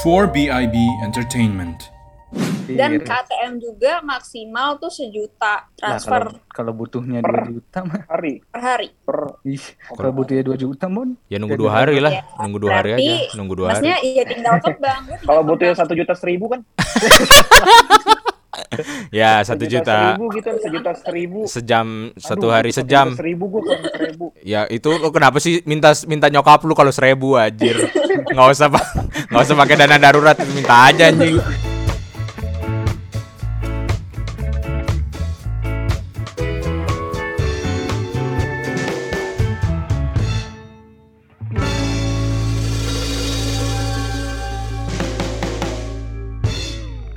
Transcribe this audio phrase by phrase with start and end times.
[0.00, 1.92] for BIB Entertainment.
[2.64, 3.04] Dan.
[3.04, 8.00] KTM juga maksimal tuh sejuta transfer kalau, kalau butuhnya Per- 2 juta mah.
[8.16, 8.88] hari per hari.
[9.04, 9.60] per Ih,
[9.92, 11.12] kalau butuhnya 2 juta mon.
[11.28, 13.84] Ya nunggu dua hari lah, Ya, nunggu dua hari berarti aja, nunggu dua hari.
[13.84, 14.52] Maksudnya iya tinggal.
[14.56, 16.60] Lu tinggal kalau butuhnya satu juta seribu kan
[19.12, 21.86] Ya satu juta seribu gitu sejuta seribu sejam
[22.16, 23.06] satu Aduh, hari satu sejam.
[23.12, 26.88] juta seribu gue kan seribu Ya itu lo kenapa sih minta minta nyokap lu kalau
[26.88, 27.76] seribu anjir?
[28.12, 28.84] Nggak usah pak,
[29.32, 31.40] nggak usah pakai dana darurat, minta aja anjing.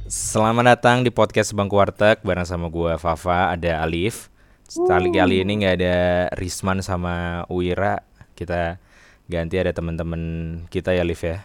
[0.08, 4.32] Selamat datang di podcast Bangku Warteg bareng sama gua Fafa, ada Alif.
[4.72, 5.98] Kali kali ini nggak ada
[6.40, 8.00] Risman sama Wira.
[8.32, 8.80] Kita
[9.26, 10.22] ganti ada teman-teman
[10.70, 11.42] kita ya Alif ya.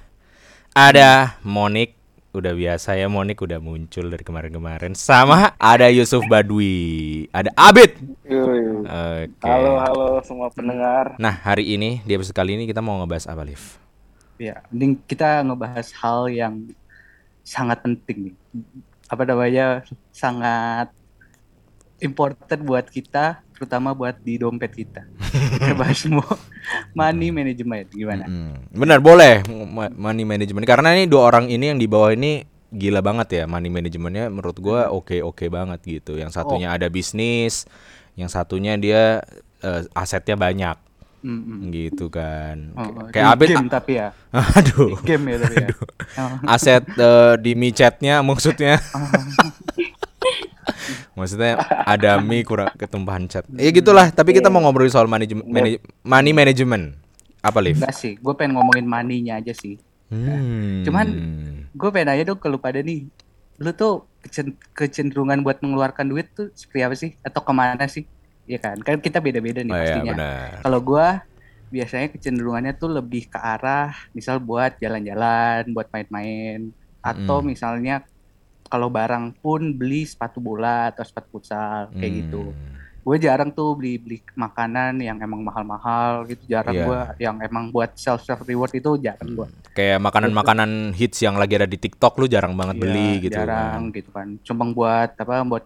[0.77, 1.97] Ada Monik,
[2.37, 4.93] udah biasa ya Monik udah muncul dari kemarin-kemarin.
[4.93, 7.97] Sama ada Yusuf Badwi, ada Abid.
[8.29, 9.33] Oke.
[9.43, 13.43] halo halo semua pendengar Nah hari ini di episode kali ini kita mau ngebahas apa
[13.49, 13.81] Alif?
[14.41, 16.69] Ya, mending kita ngebahas hal yang
[17.45, 18.37] sangat penting nih.
[19.09, 19.85] Apa namanya?
[20.13, 20.93] Sangat
[22.01, 25.05] important buat kita, terutama buat di dompet kita.
[25.31, 26.27] kita bahas semua
[26.99, 28.25] money management gimana?
[28.27, 29.45] Mm, Benar boleh
[29.95, 33.67] money management karena ini dua orang ini yang di bawah ini gila banget ya money
[33.67, 36.17] managementnya menurut gua oke oke banget gitu.
[36.17, 37.69] Yang satunya ada bisnis,
[38.17, 39.21] yang satunya dia
[39.61, 40.77] eh, asetnya banyak
[41.21, 41.69] Mm-mm.
[41.69, 42.73] gitu kan.
[42.73, 44.09] Oh, oh, Kayak di Abid game tapi ya.
[44.57, 45.69] aduh Game ya tapi ya.
[46.17, 46.37] Oh.
[46.49, 48.81] aset eh, di micetnya maksudnya
[51.21, 55.85] maksudnya ada mie kurang ketumpahan cat ya gitulah tapi kita mau ngobrolin soal manage- manage-
[56.01, 56.97] money management
[57.41, 59.81] apa liv Enggak sih, gue pengen ngomongin money-nya aja sih.
[60.13, 60.85] Hmm.
[60.85, 61.07] Cuman
[61.73, 63.09] gue pengen nanya dong ke lu pada nih,
[63.57, 67.11] lu tuh kecen- kecenderungan buat mengeluarkan duit tuh seperti apa sih?
[67.25, 68.05] Atau ke mana sih?
[68.45, 70.13] Iya kan, kan kita beda-beda nih oh, ya, pastinya.
[70.13, 71.07] benar Kalau gua
[71.73, 77.47] biasanya kecenderungannya tuh lebih ke arah misal buat jalan-jalan, buat main-main, atau Mm.
[77.47, 77.95] misalnya
[78.71, 82.55] kalau barang pun beli sepatu bola atau sepatu futsal kayak gitu.
[82.55, 82.79] Hmm.
[83.01, 86.85] Gue jarang tuh beli beli makanan yang emang mahal-mahal gitu, jarang Iya.
[86.85, 89.49] gua yang emang buat self self reward itu jarang gua.
[89.71, 93.83] kayak makanan-makanan hits yang lagi ada di TikTok lu jarang banget Iya, beli gitu jarang
[93.83, 93.97] kan.
[93.97, 94.29] gitu kan.
[94.41, 95.65] Cuma buat apa buat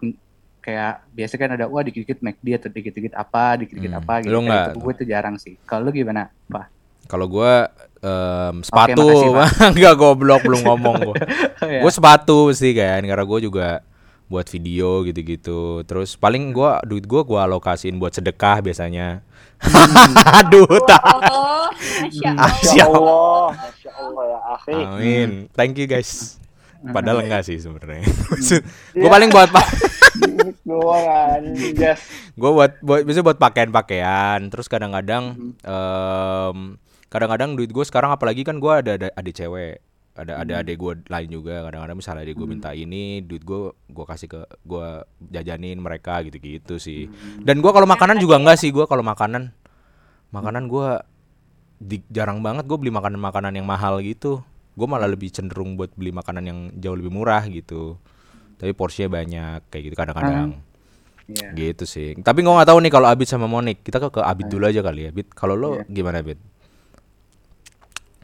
[0.59, 4.01] kayak biasa kan ada wah dikit-dikit McD atau dikit-dikit apa, dikit-dikit Hmm.
[4.01, 4.31] apa gitu.
[4.31, 4.79] Lu nggak gitu.
[4.79, 5.53] Gue tuh jarang sih.
[5.61, 6.65] Kalau lu gimana, Pak?
[7.05, 7.69] Kalau gua
[8.05, 9.49] em, sepatu makasih, Pak.
[9.73, 11.15] enggak goblok belum ngomong gua.
[11.65, 11.81] Ya.
[11.81, 13.81] Gue sepatu sih kan karena gue juga
[14.25, 15.81] buat video gitu-gitu.
[15.81, 19.25] Terus paling gua duit gua gua alokasiin buat sedekah biasanya.
[20.41, 21.01] Aduh, tak.
[21.01, 22.61] Oh, Masya Ah, Allah.
[22.61, 22.89] siap.
[22.91, 25.29] Masya Allah ya akhi Amin.
[25.53, 26.37] Thank you guys.
[26.85, 28.05] Padahal enggak sih sebenarnya.
[28.93, 29.65] gue paling buat pak,
[30.21, 31.01] Duit doang
[31.41, 31.97] anjas
[32.29, 34.39] gue buat buat biasanya buat pakaian-pakaian.
[34.53, 35.33] Terus kadang-kadang
[35.65, 36.57] em,
[37.15, 39.79] kadang-kadang duit gue sekarang apalagi kan gue ada ada adik cewek,
[40.19, 41.63] ada ada adik gue lain juga.
[41.63, 44.87] Kadang-kadang misalnya adik gue minta ini, duit gue gue kasih ke gue
[45.31, 47.07] jajanin mereka gitu-gitu sih.
[47.39, 49.55] Dan gue kalau makanan juga enggak sih gue kalau makanan
[50.35, 50.89] makanan gue
[51.79, 54.43] di, jarang banget gue beli makanan-makanan yang mahal gitu.
[54.75, 57.95] Gue malah lebih cenderung buat beli makanan yang jauh lebih murah gitu.
[58.59, 60.59] Tapi porsinya banyak kayak gitu kadang-kadang.
[61.31, 61.47] Iya.
[61.55, 62.11] Gitu sih.
[62.19, 63.81] Tapi gue nggak tahu nih kalau Abid sama Monik.
[63.87, 65.09] Kita ke, ke Abid dulu aja kali ya.
[65.15, 65.87] Abid, kalau lo Iya.
[65.89, 66.39] gimana Abid?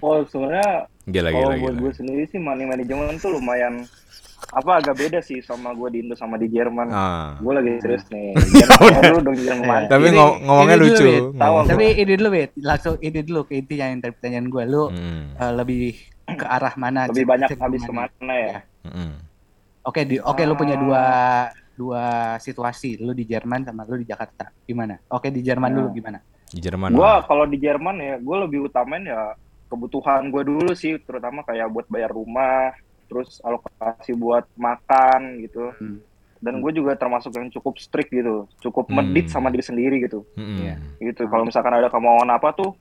[0.02, 1.82] Oh sebenarnya Gila kalau gila buat gila.
[1.82, 3.86] gue sendiri sih money management tuh lumayan
[4.52, 7.38] apa agak beda sih sama gue di Indo sama di Jerman Ah.
[7.38, 8.34] gue lagi serius nih
[8.76, 11.06] Jerman dulu dong Jerman Tapi Ini- ngo- ngomongnya ini dulu, lucu.
[11.06, 11.24] Wid.
[11.32, 12.52] Ngomong- Tapi ini dulu, Wit.
[12.60, 14.64] Langsung ini dulu ke intinya yang pertanyaan gue.
[14.66, 15.84] Lu Hmm, eh, lebih
[16.28, 17.06] ke arah mana?
[17.08, 19.14] lebih banyak habis ke mana ya hmm.
[19.84, 20.82] Oke, di oke lu punya Ah.
[20.82, 21.04] dua
[21.74, 22.04] dua
[22.38, 22.98] situasi.
[22.98, 24.50] Lu di Jerman sama lu di Jakarta.
[24.62, 24.98] Gimana?
[25.08, 25.78] Oke, di Jerman Nah.
[25.78, 26.18] dulu gimana?
[26.46, 26.92] Di Jerman.
[26.92, 29.38] gue kalau di Jerman ya gue lebih utamain ya
[29.72, 32.76] kebutuhan gue dulu sih terutama kayak buat bayar rumah
[33.08, 36.04] terus alokasi buat makan gitu Hmm.
[36.40, 39.00] dan gue juga termasuk yang cukup strict gitu cukup Hmm.
[39.02, 40.76] medit sama diri sendiri gitu Hmm, Iya.
[41.02, 42.76] gitu kalau misalkan ada kemauan apa tuh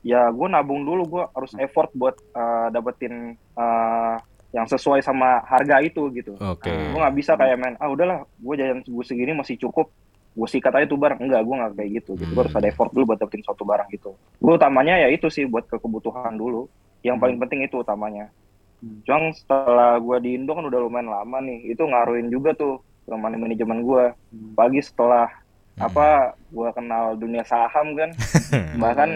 [0.00, 4.16] ya gue nabung dulu gue harus effort buat uh, dapetin uh,
[4.50, 6.72] yang sesuai sama harga itu gitu Oke.
[6.72, 9.92] gue nggak bisa kayak main ah udahlah gue jajan gue segini masih cukup
[10.30, 12.10] gue sikat aja tuh barang enggak gue nggak kayak gitu.
[12.14, 12.60] Gitu gue harus Hmm.
[12.62, 14.10] ada effort dulu buat dapetin suatu barang gitu.
[14.38, 16.70] Gue utamanya ya itu sih buat ke kebutuhan dulu.
[17.02, 18.30] Yang paling penting itu utamanya.
[18.78, 19.02] Hmm.
[19.02, 21.68] Cuma setelah gue di Indo kan udah lumayan lama nih.
[21.68, 24.54] Itu ngaruhin juga tuh ke manajemen gue Hmm.
[24.54, 25.26] pagi setelah
[25.74, 25.86] Hmm.
[25.86, 26.06] apa
[26.46, 28.10] gue kenal dunia saham kan.
[28.82, 29.10] Bahkan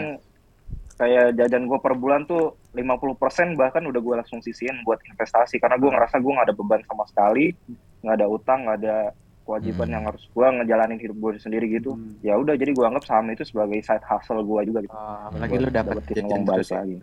[0.95, 5.59] kayak jajan gue per bulan tuh 50% bahkan udah gue langsung sisihin buat investasi.
[5.59, 7.51] Karena gue ngerasa gue nggak ada beban sama sekali.
[7.99, 8.97] Nggak ada utang nggak ada
[9.45, 9.93] kewajiban Hmm.
[9.93, 12.17] yang harus gue ngejalanin hidup gue sendiri gitu Hmm.
[12.19, 15.55] ya udah jadi gue anggap saham itu sebagai side hustle gue juga gitu Oh, apalagi
[15.55, 16.81] lu dapat uang balik ya.
[16.81, 16.97] lagi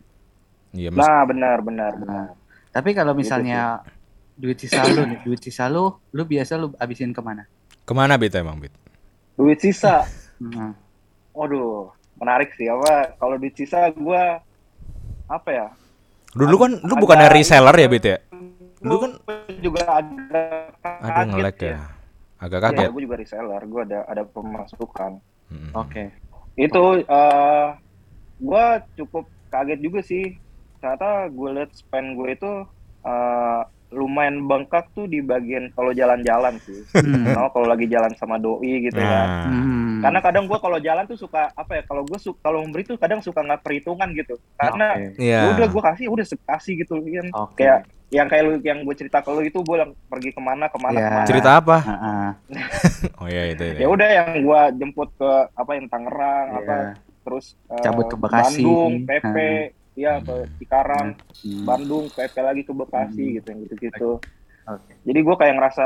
[0.72, 2.26] Iya, mas- nah benar benar benar
[2.70, 3.84] Tapi kalau Gitu misalnya
[4.34, 7.44] duit sisa lu nih, duit sisa lu, lu biasa lu abisin ke mana?
[7.78, 8.72] ke mana Bit emang Bit?
[9.32, 10.02] duit sisa
[10.36, 10.72] Hmm.
[11.30, 14.22] waduh menarik sih apa kalau duit sisa gue
[15.26, 15.68] apa ya
[16.32, 18.18] Dulu kan lu Ada- bukannya reseller ya Bit ya?
[18.80, 19.12] Lu kan
[19.60, 20.42] juga ada
[20.98, 21.76] aduh ngelek ya.
[22.42, 22.90] Agak kaget.
[22.90, 25.68] gue juga reseller gue ada ada pemasukan Mm.
[25.74, 26.08] Oke.
[26.54, 27.68] itu eh
[28.38, 28.64] gue
[28.96, 30.40] cukup kaget juga sih
[30.78, 32.52] ternyata gue liat spend gue itu
[33.02, 33.60] eh,
[33.92, 37.28] lumayan bengkak tuh di bagian kalau jalan-jalan sih Hmm.
[37.28, 40.00] Nah, kalau lagi jalan sama doi gitu kan Nah, Hmm.
[40.00, 42.96] karena kadang gue kalau jalan tuh suka apa ya kalau gue suka kalau memberi tuh
[42.96, 45.20] kadang suka nggak perhitungan gitu karena Oke.
[45.20, 45.38] iya.
[45.38, 47.60] ya udah gue kasih udah kasih gitu kan Oke.
[47.60, 47.80] kayak
[48.12, 50.92] yang kayak lu yang gue cerita ke lu itu gue pergi ke mana ke mana
[50.94, 51.02] Iya.
[51.02, 51.76] ke mana Cerita apa?
[51.80, 52.28] Heeh.
[53.18, 53.62] Oh iya itu.
[53.64, 53.78] itu.
[53.78, 56.58] ya udah yang gue jemput ke apa yang Tangerang Iya.
[56.58, 56.74] apa
[57.22, 58.60] terus eh, Cabut ke Bekasi.
[58.60, 59.60] Bandung PP Nah.
[59.94, 61.64] ya ke Cikarang Hmm.
[61.64, 63.34] Bandung PP lagi ke Bekasi Hmm.
[63.34, 64.10] gitu yang gitu gitu
[64.62, 64.92] Oke.
[65.02, 65.84] jadi gue kayak ngerasa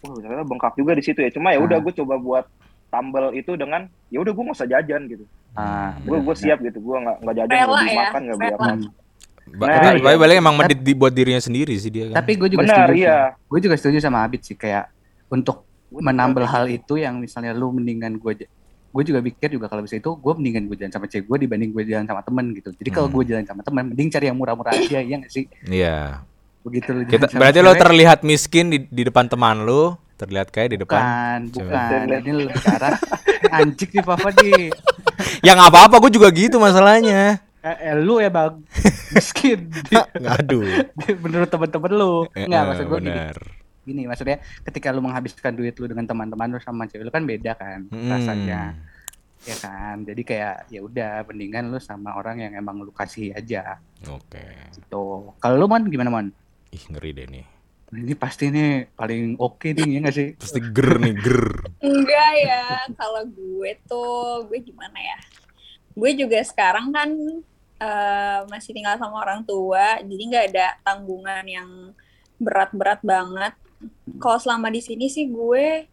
[0.00, 1.82] wah ternyata bengkak juga di situ ya cuma ya udah Nah.
[1.82, 2.44] gue coba buat
[2.86, 6.76] tambel itu dengan ya udah gue nggak usah jajan gitu Ah, gue gue siap gitu
[6.76, 8.82] gue nggak nggak jajan nggak beli ya, makan nggak beli apa Hmm.
[9.46, 10.16] Nah, tapi iya.
[10.16, 12.16] balik emang medit di- buat dirinya sendiri sih dia kan.
[12.18, 12.96] Tapi gue juga benar setuju.
[12.96, 14.88] iya Gue juga setuju sama Abid sih kayak
[15.28, 18.48] untuk menambal hal itu yang misalnya lu mendingan gue
[18.90, 21.70] gue juga pikir juga kalau bisa itu gue mendingan gue jalan sama cewek gue dibanding
[21.70, 23.16] gue jalan sama temen gitu jadi kalau Hmm.
[23.16, 26.22] gue jalan sama temen mending cari yang murah-murah aja ya nggak sih Iya.
[26.60, 30.78] begitu lu Kita berarti lo terlihat miskin di, di depan teman lu, terlihat kayak di
[30.78, 30.96] depan.
[30.96, 32.18] bukan bukan Cewek.
[32.22, 32.94] ini lebih ke arah
[33.52, 34.52] anjing nih papa di
[35.42, 37.42] Ya nggak apa-apa, gue juga gitu masalahnya.
[37.64, 38.60] Eh, eh, lu ya bang
[39.10, 39.72] miskin
[40.36, 40.62] Aduh.
[41.24, 43.20] menurut temen-temen lu nggak Eh, maksud gue gini
[43.84, 47.52] gini maksudnya ketika lu menghabiskan duit lu dengan teman-teman lu sama cewek lu kan beda
[47.52, 48.08] kan Hmm.
[48.08, 48.76] rasanya
[49.42, 53.76] ya kan jadi kayak ya udah mendingan lu sama orang yang emang lu kasih aja
[54.06, 54.40] Oke.
[54.72, 56.26] gitu kalau lu man gimana man
[56.70, 57.44] Ih ngeri deh nih.
[57.94, 61.44] ini pasti nih paling oke nih ya nggak sih Pasti ger nih ger.
[61.78, 62.62] Enggak ya,
[62.94, 65.18] kalau gue tuh gue gimana ya?
[65.92, 67.12] Gue juga sekarang kan
[67.84, 71.68] eh, masih tinggal sama orang tua, jadi nggak ada tanggungan yang
[72.40, 73.52] berat-berat banget.
[74.16, 75.84] Kalau selama di sini sih gue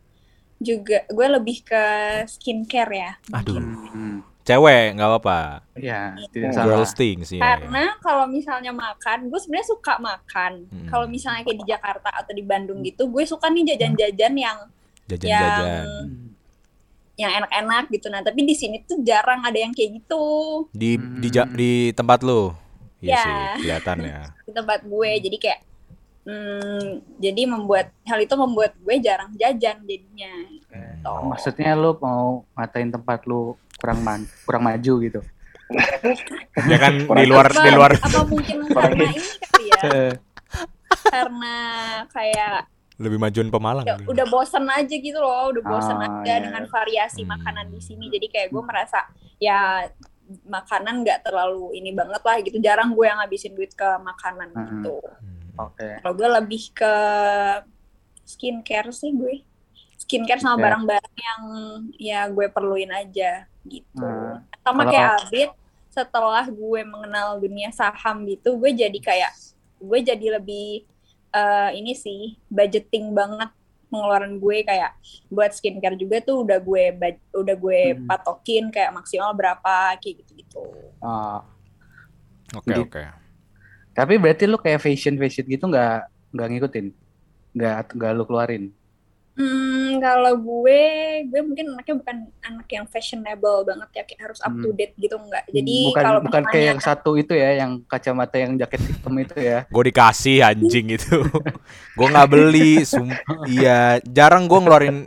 [0.61, 1.83] juga gue lebih ke
[2.29, 3.11] skincare ya.
[3.35, 3.59] Aduh.
[3.59, 4.17] hmm.
[4.41, 5.61] Cewek nggak apa-apa.
[5.77, 6.57] ya tidak Hmm.
[6.57, 7.41] salah Girls things ya.
[7.45, 10.65] Karena kalau misalnya makan, gue sebenarnya suka makan.
[10.65, 10.87] Hmm.
[10.89, 14.57] Kalau misalnya kayak di Jakarta atau di Bandung gitu, gue suka nih jajan-jajan yang
[15.05, 15.85] Jajan-jajan.
[17.21, 18.07] Yang enak-enak gitu.
[18.07, 20.23] Nah, tapi di sini tuh jarang ada yang kayak gitu
[20.71, 22.51] Di di ja- di tempat lu.
[22.97, 23.21] Iya Ya.
[23.21, 24.21] sih, kelihatan ya.
[24.47, 25.11] di tempat gue.
[25.19, 25.59] Jadi kayak
[26.23, 26.85] hmm,
[27.17, 30.33] jadi membuat hal itu membuat gue jarang jajan jadinya.
[30.71, 31.13] Gitu.
[31.25, 35.21] maksudnya lu mau ngatain tempat lu kurang man kurang maju gitu
[36.69, 39.81] Ya kan di luar Apa- di luar apa mungkin karena ini kali ya?
[39.83, 40.13] Eh,
[41.11, 41.55] Karena
[42.07, 42.69] kayak
[43.01, 43.83] lebih majuan Pemalang.
[43.83, 46.43] ya, udah bosen aja gitu loh, udah bosen Ah, aja iya.
[46.43, 47.33] dengan variasi Hmm.
[47.33, 48.05] makanan di sini.
[48.07, 49.89] Jadi kayak gue merasa ya
[50.47, 52.57] makanan nggak terlalu ini banget lah gitu.
[52.57, 54.61] Jarang gue yang ngabisin duit ke makanan Hmm.
[54.79, 54.97] gitu.
[55.57, 56.93] Oke Kalau gue lebih ke
[58.23, 59.43] skincare sih gue.
[59.97, 61.41] Skincare sama barang-barang yang
[61.95, 64.01] ya gue perluin aja gitu.
[64.01, 64.41] Hmm.
[64.61, 65.49] Sama Kalau- kayak Abid,
[65.87, 69.31] setelah gue mengenal dunia saham gitu, gue jadi kayak
[69.77, 70.85] gue jadi lebih
[71.35, 72.19] eh, ini sih
[72.51, 73.49] budgeting banget
[73.91, 74.91] pengeluaran gue kayak
[75.27, 76.83] buat skincare juga tuh udah gue
[77.35, 78.07] udah gue Hmm.
[78.07, 80.63] patokin kayak maksimal berapa kayak gitu-gitu.
[81.01, 81.43] Oh,
[82.55, 83.01] Oke, oke.
[83.97, 86.85] tapi berarti lu kayak fashion fashion gitu nggak nggak ngikutin
[87.55, 88.63] nggak nggak lu keluarin
[89.33, 90.83] Hmm, kalau gue,
[91.23, 95.15] gue mungkin anaknya bukan anak yang fashionable banget ya, kayak harus up to date gitu
[95.15, 95.47] enggak.
[95.47, 95.87] Jadi Hmm.
[95.87, 99.63] bukan kalau bukan kayak yang satu itu ya yang kacamata yang jaket hitam itu ya
[99.73, 101.23] Gue dikasih anjing itu.
[101.93, 102.83] gue nggak beli.
[103.47, 104.97] Iya, jarang gue ngeluarin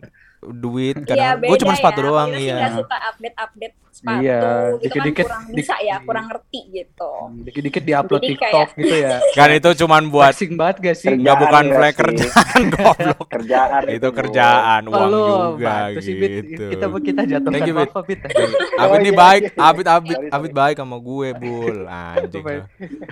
[0.43, 0.97] duit.
[1.05, 2.07] Iya, Kadang gue cuma sepatu ya.
[2.07, 2.31] doang.
[2.33, 2.55] Iya.
[2.59, 4.51] nggak suka update-update sepatu, Iya, gitu
[4.85, 7.11] dikit-dikit- kan kurang dik- bisa ya, kurang ngerti gitu.
[7.41, 11.37] dikit-dikit diupload Jadi TikTok gitu ya Kan itu cuman buat Flexing banget gak sih nggak
[11.39, 12.01] bukan ya flag sih.
[12.01, 13.27] kerjaan goblok.
[13.31, 15.23] kerjaan itu kerjaan uang Oh, lu
[15.55, 16.31] juga bantu sih, Bit.
[16.45, 16.65] gitu.
[16.71, 17.89] kita kita jatuhkan Thank you, Bit.
[17.89, 18.21] apa Bit
[18.75, 19.63] Abid Oh, ini iya, baik, iya.
[19.63, 20.59] Abid Abid Sorry, Abid sorry.
[20.59, 21.79] baik sama gue, Bul.
[21.87, 22.43] Anjing.
[22.43, 22.63] Apa ya?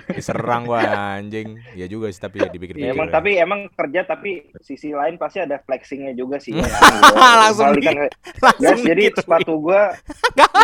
[0.09, 0.79] Diserang gua
[1.13, 1.47] anjing.
[1.73, 2.91] Ya juga sih tapi ya Ya, dipikir-pikir.
[2.91, 3.13] emang ya.
[3.13, 6.51] tapi emang kerja tapi sisi lain pasti ada flexingnya juga sih.
[6.53, 6.65] Ya,
[7.39, 9.19] langsung kayak, langsung Guys, jadi gitu.
[9.21, 9.93] sepatu gua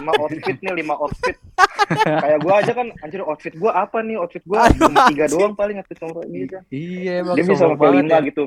[0.09, 1.35] lima outfit nih, lima outfit.
[2.23, 4.15] Kayak gua aja kan, anjir outfit gua apa nih?
[4.17, 6.59] Outfit cuma tiga doang paling outfit nomor bisa.
[6.73, 8.27] Iya emang Dia bisa banget lima ya.
[8.29, 8.43] gitu.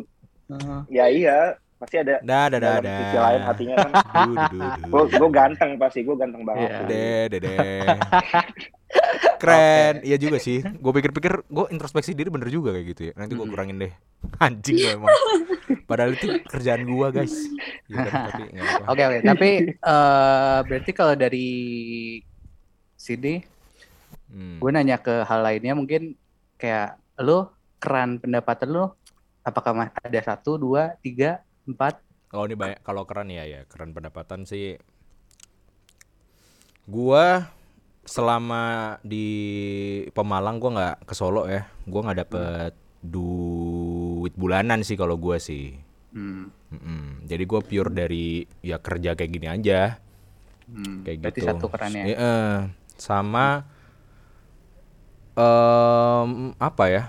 [0.50, 0.80] Heeh.
[0.90, 1.38] Ya iya,
[1.82, 2.98] pasti ada dah, dah, dalam dah.
[3.02, 3.90] sisi lain hatinya kan.
[4.92, 6.70] Gua ganteng pasti, gua ganteng banget.
[6.70, 6.78] Iya.
[6.86, 7.86] Deh, deh, deh.
[9.42, 10.62] Keren, iya juga sih.
[10.62, 13.12] Gue pikir-pikir, gue introspeksi diri bener juga kayak gitu ya.
[13.18, 13.92] Nanti gue kurangin deh.
[14.44, 15.10] Anjing gue emang.
[15.90, 17.34] Padahal itu kerjaan gue guys.
[17.90, 18.86] Ya kan, tapi nggak apa-apa.
[18.94, 21.50] Oke oke, tapi eh berarti kalau dari
[22.94, 23.42] sini
[24.32, 24.56] Hmm.
[24.64, 26.16] gue nanya ke hal lainnya mungkin
[26.56, 27.44] kayak lu
[27.76, 28.84] keran pendapatan lu
[29.44, 31.94] apakah ada satu dua tiga empat
[32.32, 34.80] Kalau ini banyak, kalau keren ya ya keren pendapatan sih.
[36.86, 37.46] Gua
[38.02, 38.62] selama
[39.06, 39.26] di
[40.16, 41.62] Pemalang gua nggak ke Solo ya.
[41.86, 45.76] Gua nggak dapet duit bulanan sih kalau gua sih.
[46.14, 46.44] hmm.
[46.72, 47.04] Mm-mm.
[47.28, 48.26] Jadi gua pure dari
[48.64, 49.80] ya kerja kayak gini aja.
[50.70, 51.04] hmm.
[51.04, 51.48] kayak berarti gitu.
[51.48, 52.54] satu kerannya Iya, eh.
[52.98, 53.66] sama
[55.36, 57.02] em apa ya?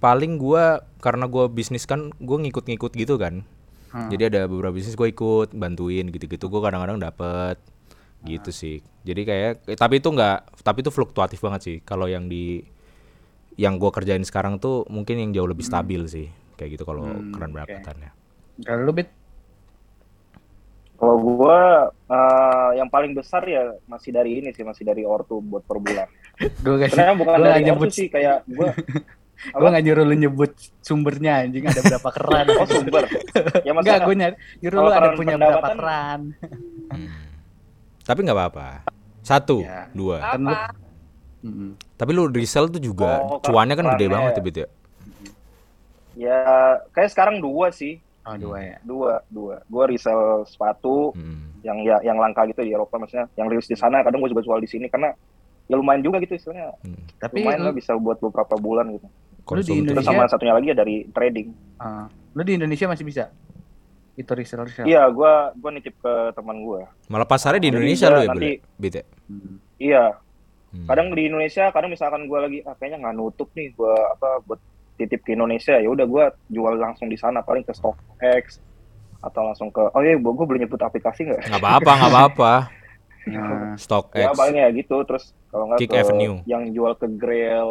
[0.00, 3.44] Paling gua karena gua bisnis kan gua ngikut-ngikut gitu kan.
[3.90, 4.10] Hmm.
[4.10, 6.46] Jadi ada beberapa bisnis gue ikut bantuin gitu-gitu.
[6.46, 7.56] Gue kadang-kadang dapet
[8.22, 8.76] gitu sih.
[9.02, 11.76] Jadi kayak eh, tapi itu nggak tapi itu fluktuatif banget sih.
[11.82, 12.62] Kalau yang di
[13.58, 16.26] yang gue kerjain sekarang tuh mungkin yang jauh lebih stabil sih.
[16.56, 18.10] Kayak gitu kalau Hmm, keren pendapatannya.
[18.60, 19.08] kalau lu bit
[20.98, 21.58] Kalau gua
[22.12, 26.08] eh, yang paling besar ya masih dari ini sih, masih dari ortu buat per bulan.
[26.64, 28.70] gue Sebenarnya bukan gua dari ortu nyebut sih, kayak gua
[29.40, 33.04] gue nggak nyuruh lu nyebut sumbernya anjing ada berapa keran oh sumber.
[33.64, 36.20] Ya enggak maksudnya gue nyari nyuruh lu ada punya berapa keran
[36.90, 37.06] Hmm.
[38.02, 38.68] Tapi nggak apa-apa.
[39.22, 39.86] Satu, Ya.
[39.92, 40.18] dua.
[40.18, 40.58] Kan lu-?
[41.40, 41.70] Mm-mm.
[41.94, 44.42] Tapi lu resell tuh juga Oh, cuannya kan gede banget ya.
[44.42, 44.68] ya, ya.
[46.18, 46.38] Ya
[46.90, 49.62] kayak sekarang dua sih, oh dua ya dua, dua.
[49.64, 51.54] Gua resell sepatu Hmm.
[51.62, 54.02] yang ya yang langka gitu di Eropa maksudnya, yang rilis di sana.
[54.02, 55.14] Kadang gua juga jual di sini karena
[55.64, 56.74] ya lumayan juga gitu istilahnya.
[56.82, 56.98] Hmm.
[57.16, 59.06] tapi lumayan lah bisa buat beberapa bulan gitu.
[59.52, 61.48] Lu di Indonesia- sama satunya lagi ya dari trading.
[61.76, 63.24] ah, lu di Indonesia masih bisa
[64.12, 66.84] itu resell resell Iya, gua gua nitip ke teman gua.
[67.08, 68.58] Malah pasarnya di Indonesia dia lu ya, nanti-?
[68.76, 69.04] Bit, ya?
[69.26, 69.56] Hmm.
[69.76, 70.04] Iya,
[70.70, 70.86] Hmm.
[70.86, 74.60] kadang di Indonesia kadang misalkan gue lagi ah, kayaknya nggak nutup nih gue apa buat
[74.94, 78.62] titip ke Indonesia ya udah gue jual langsung di sana paling ke StockX
[79.18, 82.52] atau langsung ke oh iya gue boleh nyebut aplikasi nggak nggak apa-apa, nggak apa-apa.
[83.22, 84.34] Nah, Stock ya X.
[84.34, 86.40] paling ya gitu terus kalau nggak Kick ke Avenue.
[86.44, 87.68] yang jual ke Grail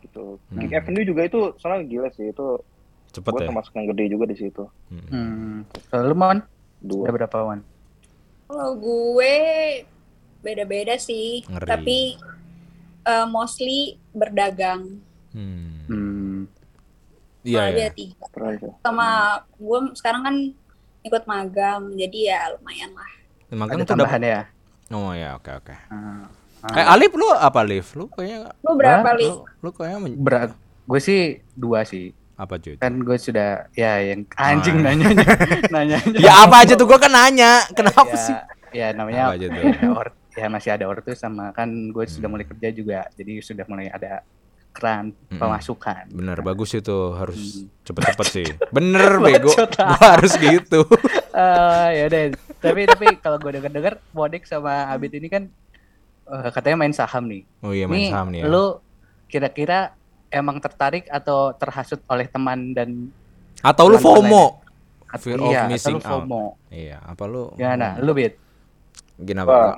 [0.00, 0.58] gitu Hmm.
[0.58, 2.46] Kick Avenue juga itu soalnya gila sih itu
[3.10, 3.46] Cepet gue ya.
[3.46, 5.04] termasuk yang gede juga di situ Hmm.
[5.06, 5.56] Hmm.
[5.86, 6.38] Kalau lu mon
[6.80, 7.60] dua ada berapa wan
[8.46, 9.34] Kalau gue
[10.40, 11.66] beda-beda sih, Ngeri.
[11.66, 11.98] tapi
[13.02, 14.98] eh, mostly berdagang.
[15.30, 15.84] Hmm.
[15.86, 16.38] hmm.
[17.42, 17.90] Iya Ada ya.
[17.90, 18.24] tiga.
[18.28, 18.72] Keren sih.
[18.80, 19.08] Sama
[19.50, 20.36] gue sekarang kan
[21.00, 23.10] ikut magang, jadi ya lumayan lah.
[23.50, 23.92] Magang ada tuh dapat.
[23.94, 24.40] tambahan ya
[24.90, 25.74] Oh ya, oke oke.
[25.88, 26.26] Ah.
[26.72, 27.94] Eh Alif lu apa Alif?
[27.94, 29.24] Lu kayaknya Lu berapa li?
[29.24, 30.50] lu, lu kayaknya men- berat
[30.84, 31.20] gue sih
[31.54, 32.74] dua sih apa cuy?
[32.74, 34.90] kan gue sudah ya yang anjing Ah.
[34.90, 35.06] nanya
[35.74, 37.62] nanya Ya apa aja tuh gua kan nanya.
[37.70, 38.36] Kenapa ya, sih?
[38.72, 39.62] ya namanya Apa aja tuh?
[39.70, 42.32] ya, or- ya masih ada ortu sama kan gue sudah Hmm.
[42.32, 44.26] mulai kerja juga jadi sudah mulai ada
[44.70, 45.36] keran Mm-mm.
[45.36, 47.66] pemasukan Bener bagus itu harus Hmm.
[47.82, 48.46] cepet-cepet sih.
[48.68, 49.50] Bener bego.
[49.50, 50.86] Gua harus gitu.
[51.30, 52.24] Eh, ya deh
[52.56, 55.48] tapi tapi kalau gue denger dengar Bodek sama Abid ini kan
[56.26, 58.46] eh, katanya main saham nih Oh iya main Nih, saham nih ya.
[58.46, 58.78] lu
[59.26, 59.96] kira-kira
[60.28, 63.10] emang tertarik atau terhasut oleh teman dan
[63.60, 64.62] Atau lu FOMO.
[65.04, 66.42] atau Fear iya, of atau missing lu FOMO.
[66.68, 67.50] Iya, apa lu?
[67.52, 67.88] Gimana?
[67.92, 68.02] Hmm.
[68.02, 68.32] Lu Bid?
[69.16, 69.44] Gimana?
[69.44, 69.74] Wah.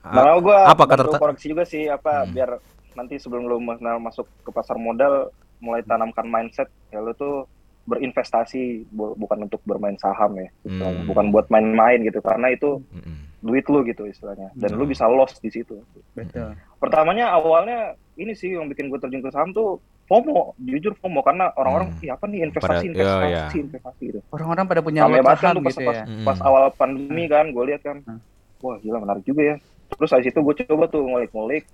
[0.00, 2.30] Ah, Nah, gue apa kata- koreksi juga sih apa Hmm.
[2.30, 2.50] biar
[2.98, 7.46] nanti sebelum lu mas- masuk ke pasar modal mulai tanamkan mindset ya lu tuh
[7.88, 10.92] berinvestasi bu- bukan untuk bermain saham ya istilahnya.
[10.92, 11.06] Hmm.
[11.06, 13.16] bukan buat main-main gitu karena itu Mm-mm.
[13.40, 14.78] duit lu gitu istilahnya dan Betul.
[14.78, 15.80] lu bisa loss di situ
[16.12, 16.52] Betul.
[16.76, 17.78] pertamanya awalnya
[18.14, 22.02] ini sih yang bikin gue terjun ke saham tuh FOMO jujur FOMO karena orang-orang Hmm.
[22.02, 23.56] iya apa nih investasi Pada- investasi iya, iya.
[23.58, 26.04] investasi gitu Orang-orang pada punya kan saham tuh pas, gitu pas, ya.
[26.04, 26.24] Mm-mm.
[26.24, 28.20] pas awal pandemi kan gue lihat kan Hmm.
[28.60, 29.56] wah gila menarik juga ya
[29.88, 31.64] terus dari situ gue coba tuh ngulik-ngulik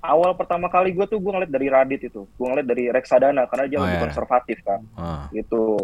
[0.00, 2.24] awal pertama kali gue tuh gue ngeliat dari Radit itu.
[2.28, 4.04] Gue ngeliat dari reksadana karena dia Oh, lebih iya.
[4.04, 4.80] konservatif kan.
[4.94, 5.26] Ah.
[5.30, 5.78] gitu.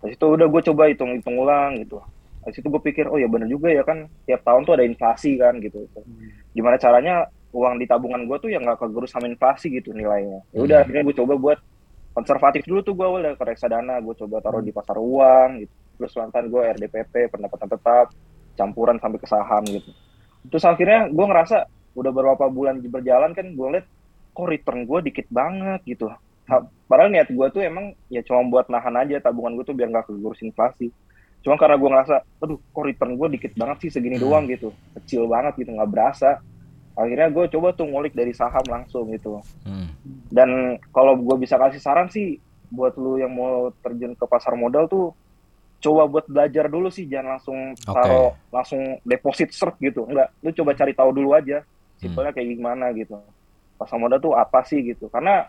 [0.00, 2.00] Dari situ udah gue coba hitung-hitung ulang gitu.
[2.40, 5.36] Dari situ gue pikir oh ya bener juga ya kan tiap tahun tuh ada inflasi
[5.36, 5.84] kan gitu.
[6.50, 7.14] Gimana caranya
[7.50, 10.40] uang di tabungan gue tuh ya nggak kegerus sama inflasi gitu nilainya.
[10.50, 10.84] Ya udah Hmm.
[10.84, 11.58] akhirnya gue coba buat
[12.10, 14.00] konservatif dulu tuh gue awal dari reksadana.
[14.00, 15.74] Gue coba taruh di pasar uang gitu.
[15.96, 18.06] Terus lantan gue RDPP pendapatan tetap
[18.52, 19.92] campuran sampai ke saham gitu.
[20.48, 23.86] Terus akhirnya gue ngerasa udah beberapa bulan berjalan kan gue liat
[24.30, 26.06] kok return gue dikit banget gitu.
[26.46, 29.90] Ha- padahal niat gue tuh emang ya cuma buat nahan aja tabungan gue tuh biar
[29.90, 30.90] nggak kegerus inflasi.
[31.40, 34.24] Cuma karena gue ngerasa aduh kok return gue dikit banget sih segini Hmm.
[34.24, 34.70] doang gitu.
[34.98, 36.38] Kecil banget gitu nggak berasa.
[36.94, 39.40] Akhirnya gue coba tuh ngulik dari saham langsung gitu.
[39.64, 39.88] Hmm.
[40.30, 40.50] dan
[40.90, 42.38] kalau gue bisa kasih saran sih
[42.70, 45.10] buat lu yang mau terjun ke pasar modal tuh
[45.80, 50.04] coba buat belajar dulu sih jangan langsung taruh langsung deposit serp gitu.
[50.04, 51.66] Enggak lu coba cari tahu dulu aja
[52.00, 53.20] simpelnya kayak gimana gitu.
[53.76, 55.12] Pasar modal tuh apa sih gitu.
[55.12, 55.46] Karena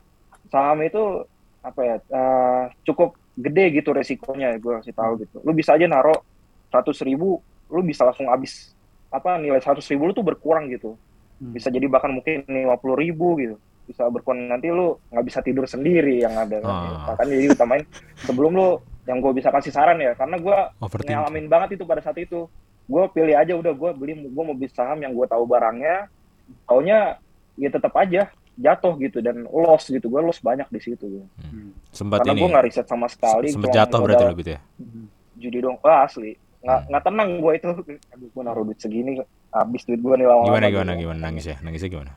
[0.52, 1.24] saham itu
[1.62, 5.40] apa ya eh, cukup gede gitu resikonya gue kasih tahu gitu.
[5.42, 6.20] Lu bisa aja naruh
[6.68, 7.40] seratus ribu
[7.72, 8.76] lu bisa langsung habis
[9.08, 11.00] apa nilai seratus ribu lu tuh berkurang gitu.
[11.42, 11.58] Hmm.
[11.58, 13.58] bisa jadi bahkan mungkin lima puluh ribu gitu.
[13.90, 16.62] Bisa berkurang nanti lu nggak bisa tidur sendiri yang ada.
[16.62, 17.14] Ah.
[17.14, 17.84] makanya jadi utamain
[18.28, 18.70] sebelum lu
[19.10, 20.58] yang gue bisa kasih saran ya karena gue
[21.10, 22.46] ngalamin banget itu pada saat itu.
[22.86, 26.12] Gue pilih aja udah gue beli gue mau beli saham yang gue tahu barangnya
[26.64, 27.20] taunya
[27.54, 31.26] ya tetap aja jatuh gitu dan loss gitu gue loss banyak di situ gitu.
[31.90, 32.40] Sempat karena ini.
[32.40, 34.60] gue nggak riset sama sekali Sempat jatuh berarti lebih ya.
[35.34, 36.88] judi dong wah asli nggak Hmm.
[36.88, 37.66] nggak tenang gue itu
[38.14, 39.12] aduh gue naruh duit segini
[39.50, 40.74] habis duit gue nih Gimana gitu.
[40.76, 41.56] gimana gimana nangis ya?
[41.60, 42.12] Nangisnya gimana?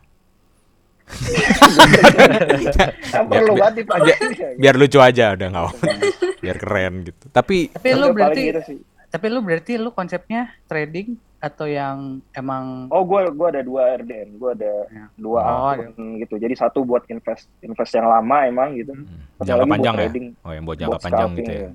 [3.24, 4.48] Biar- banget dipelajarin ya.
[4.56, 5.64] Biar lucu aja udah nggak.
[6.42, 7.24] Biar keren gitu.
[7.30, 8.78] Tapi Tapi lu berarti gitu sih.
[9.06, 11.96] tapi lu berarti lu konsepnya trading atau yang
[12.32, 15.04] emang Oh, gue gua ada dua RDN, gue ada Ya.
[15.14, 16.34] dua Oh, akun gitu.
[16.34, 18.96] Jadi satu buat invest invest yang lama emang gitu.
[19.36, 20.00] Satu jangka panjang ya.
[20.02, 20.26] trading.
[20.40, 21.60] Oh, yang buat jangka buat panjang gitu ya.
[21.60, 21.70] ya.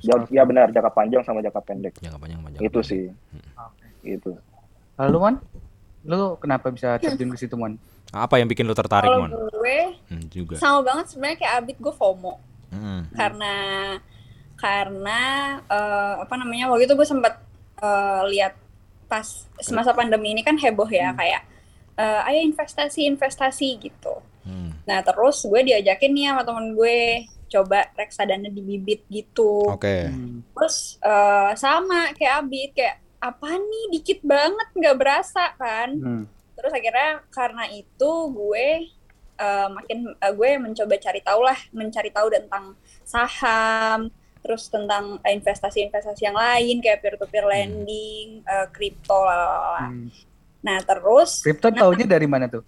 [0.00, 1.94] Ja- Ya benar, jangka panjang sama jangka pendek.
[1.98, 2.60] Jangka panjang panjang.
[2.60, 3.10] Itu sih.
[3.52, 3.86] Oke.
[4.00, 4.30] Gitu.
[4.96, 5.34] Lalu Mon,
[6.04, 7.74] lu kenapa bisa terjun ke situ Mon?
[8.08, 9.32] Apa yang bikin lu tertarik, Kalau Mon?
[9.34, 10.54] gue Hmm, juga.
[10.56, 13.08] sama banget sebenarnya kayak Abid gue FOMO Hmm.
[13.10, 13.54] karena
[14.54, 15.20] karena
[15.62, 17.34] eh, apa namanya waktu itu gue sempat
[17.78, 18.54] eh, lihat
[19.08, 19.24] pas
[19.58, 21.42] semasa pandemi ini kan heboh ya kayak
[21.98, 24.20] eh, ayo investasi investasi gitu.
[24.44, 24.76] Hmm.
[24.84, 29.64] Nah terus gue diajakin nih sama temen gue coba reksadana di bibit gitu.
[29.66, 30.12] Oke.
[30.54, 35.90] Terus eh, sama kayak Abid kayak apa nih dikit banget nggak berasa kan.
[35.96, 36.24] Hmm.
[36.54, 38.68] Terus akhirnya karena itu gue
[39.40, 44.12] eh, makin eh, gue mencoba cari tahu lah, mencari tahu tentang saham,
[44.48, 49.92] terus tentang eh, investasi-investasi yang lain kayak peer-to-peer lending, eh, kripto, lalala.
[49.92, 50.08] Hmm.
[50.64, 52.64] Nah terus, Kripto taunya dari mana tuh?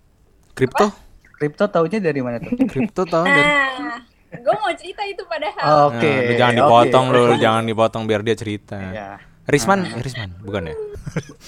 [0.53, 0.93] Kripto?
[1.41, 2.53] Kripto taunya dari mana tuh?
[2.69, 5.91] Kripto tahu dari nah gue mau cerita itu padahal.
[5.91, 6.07] Oke.
[6.07, 8.79] Nah, lu jangan dipotong lu, jangan dipotong biar dia cerita.
[8.79, 9.11] Iya.
[9.51, 10.77] Risman, eh, Risman, bukan ya?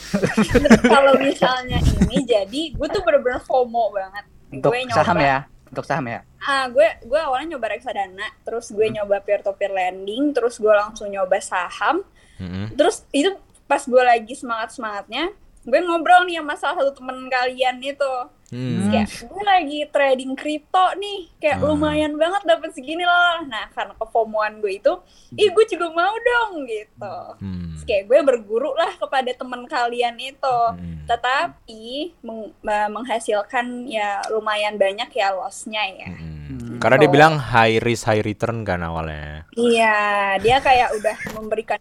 [0.96, 4.24] Kalau misalnya ini jadi gue tuh bener-bener FOMO banget.
[4.50, 5.46] Untuk gue saham ya?
[5.72, 6.20] Untuk saham ya?
[6.44, 11.40] Ah, gue gue awalnya nyoba reksadana, terus gue nyoba peer-to-peer lending, terus gue langsung nyoba
[11.40, 12.04] saham,
[12.36, 12.76] Mm-mm.
[12.76, 13.32] terus itu
[13.64, 15.32] pas gue lagi semangat semangatnya
[15.62, 18.14] gue ngobrol nih sama salah satu temen kalian itu
[18.52, 18.92] Hmm.
[18.92, 21.72] kayak gue lagi trading kripto nih kayak Hmm.
[21.72, 24.92] lumayan banget dapat segini loh nah karena kefomoan gue itu
[25.32, 27.72] ih gue juga mau dong gitu Hmm.
[27.72, 31.00] Terus kayak gue berguru lah kepada temen kalian itu Hmm.
[31.08, 31.84] tetapi
[32.20, 36.76] meng- menghasilkan ya lumayan banyak ya lossnya ya Hmm.
[36.76, 37.14] Karena dia Gitu.
[37.14, 39.46] bilang high risk high return kan awalnya.
[39.54, 39.96] Iya,
[40.36, 41.78] dia kayak udah memberikan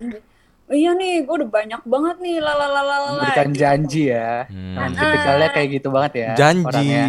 [0.72, 4.48] iya nih, gue udah banyak banget nih lalalala Memberikan janji ya.
[4.48, 4.76] Hmm.
[4.76, 6.30] Nah, tipikalnya kayak gitu banget ya.
[6.34, 6.66] Janji.
[6.66, 7.06] orangnya.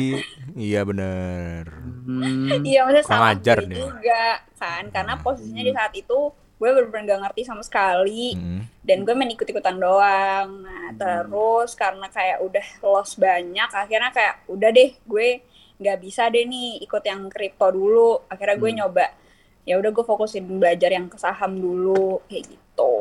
[0.53, 1.62] Iya bener.
[2.03, 2.61] Hmm.
[2.61, 3.77] Iya, maksudnya sama ajar dia.
[3.79, 4.22] juga
[4.59, 8.62] kan, karena posisinya di saat itu gue bener-bener gak ngerti sama sekali Hmm.
[8.87, 10.62] dan gue main ikut-ikutan doang.
[10.62, 15.29] Nah, terus karena kayak udah loss banyak, akhirnya kayak udah deh gue
[15.83, 18.22] nggak bisa deh nih ikut yang kripto dulu.
[18.31, 18.79] Akhirnya gue Hmm.
[18.79, 19.07] nyoba
[19.62, 22.94] ya udah gue fokusin belajar yang ke saham dulu kayak gitu.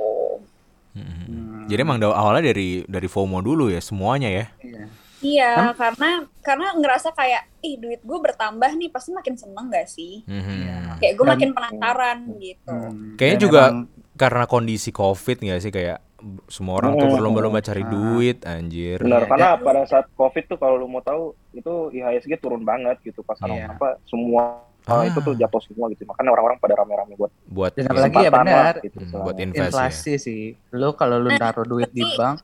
[0.91, 1.03] Hmm.
[1.03, 1.65] Hmm.
[1.65, 4.45] Jadi emang awalnya dari dari FOMO dulu ya semuanya ya.
[4.59, 4.83] Iya.
[5.21, 6.09] Iya, Kan- karena
[6.41, 10.25] karena ngerasa kayak ih duit gue bertambah nih pasti makin seneng gak sih?
[10.25, 10.97] Hmm.
[10.97, 12.73] Kayak gue Dan- makin penasaran gitu.
[12.73, 13.13] Hmm.
[13.15, 15.99] Kayaknya Dan juga emang- karena kondisi COVID nggak sih kayak
[16.47, 17.17] semua orang tuh Hmm.
[17.17, 17.89] berlomba-lomba cari Ah.
[17.89, 18.97] duit anjir.
[19.01, 22.97] Benar, Iya, karena pada saat COVID tuh kalau lu mau tahu itu IHSG turun banget
[23.01, 23.73] gitu pasar Iya.
[23.73, 25.03] apa semua Ah.
[25.03, 26.03] itu tuh jatuh semua gitu.
[26.03, 28.97] Makanya orang-orang pada rame-rame buat Buat Dan apalagi ya benar, lah gitu.
[28.99, 29.65] Hmm, buat invest ya.
[29.67, 30.41] inflasi sih.
[30.71, 32.41] Lu kalau lu naruh duit di bank,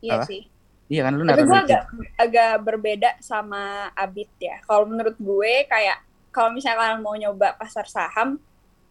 [0.00, 0.24] Iya Apa?
[0.26, 0.42] sih.
[0.88, 1.62] iya kan lu naruh duit.
[1.62, 1.82] agak
[2.16, 4.58] agak berbeda sama Abid ya.
[4.60, 8.40] Kalau menurut gue kayak kalau misalnya kalian mau nyoba pasar saham,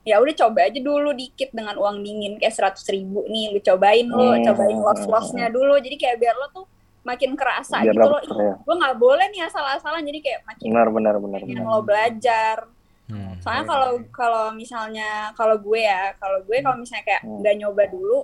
[0.01, 4.07] ya udah coba aja dulu dikit dengan uang dingin kayak seratus ribu nih, lu cobain
[4.07, 4.41] lu, Hmm.
[4.43, 5.75] cobain loss lossnya dulu.
[5.75, 6.65] Jadi kayak biar lo tuh
[7.01, 8.21] makin kerasa Biar gitu loh.
[8.31, 8.53] ya.
[8.57, 10.01] gue nggak boleh nih asal-asalan.
[10.01, 11.67] Jadi kayak makin Benar, benar, benar, pengen benar.
[11.67, 12.57] lo belajar.
[13.05, 13.33] Hmm.
[13.39, 17.39] Soalnya kalau kalau misalnya kalau gue ya, kalau gue kalau misalnya kayak Hmm.
[17.39, 18.17] nggak nyoba dulu,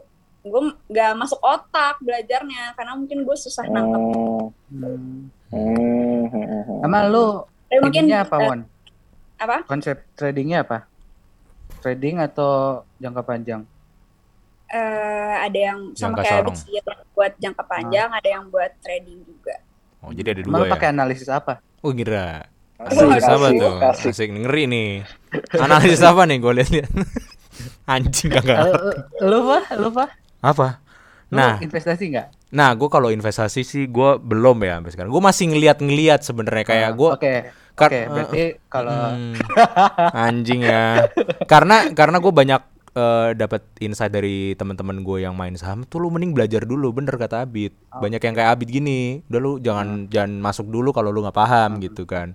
[0.44, 4.00] gue nggak masuk otak belajarnya karena mungkin gue susah nangkep.
[4.00, 4.46] Hmm,
[5.48, 6.24] Hmm.
[6.24, 6.80] hmm, hmm.
[6.82, 8.62] Sama lu Tapi mungkin apa, eh, Won?
[9.38, 9.58] apa?
[9.66, 10.88] Konsep tradingnya apa?
[11.78, 12.52] Trading atau
[12.98, 13.62] jangka panjang?
[14.72, 16.58] Eh, ada yang sama Jangka kayak sorong.
[16.58, 16.82] Abis ya,
[17.16, 19.56] buat jangka panjang, ada yang buat trading juga.
[20.04, 20.74] Oh, jadi ada Emang dua lu ya.
[20.76, 21.54] pakai analisis apa?
[21.82, 22.48] Oh, ngira.
[22.78, 23.76] Asik, Analisis apa asik, tuh?
[23.82, 24.14] asik.
[24.14, 24.90] Asik ngeri nih.
[25.58, 26.92] Analisis apa nih gue lihat-lihat.
[27.94, 28.58] Anjing kagak.
[28.62, 28.74] Eh,
[29.26, 29.58] lu apa?
[29.82, 30.06] Lu apa?
[30.46, 30.68] Apa?
[31.34, 32.28] Lu Nah, investasi nggak?
[32.48, 35.12] nah gue kalau investasi sih gue belum ya sampai sekarang.
[35.12, 37.34] Gue masih ngeliat-ngeliat sebenarnya kayak gue Oke.
[37.78, 39.34] Kar- Oke, berarti kalau Hmm,
[40.14, 41.10] anjing ya.
[41.46, 42.62] Karena karena gue banyak
[42.98, 47.14] eh, dapat insight dari teman-teman gue yang main saham tuh lu mending belajar dulu bener
[47.14, 47.78] kata Abid.
[47.94, 49.22] Banyak yang kayak Abid gini.
[49.30, 52.34] Udah lu jangan jangan masuk dulu kalau lu nggak paham gitu kan.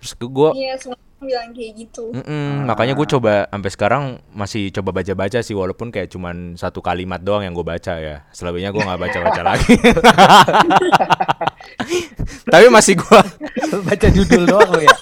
[0.00, 2.12] Terus gue Iya, semua bilang kayak gitu.
[2.12, 4.04] Mm-mm, makanya gue coba sampai sekarang
[4.36, 8.28] masih coba baca-baca sih walaupun kayak cuman satu kalimat doang yang gue baca ya.
[8.28, 9.72] Selebihnya gue nggak baca-baca lagi.
[12.52, 13.20] Tapi masih gue
[13.84, 14.92] baca judul doang lu ya.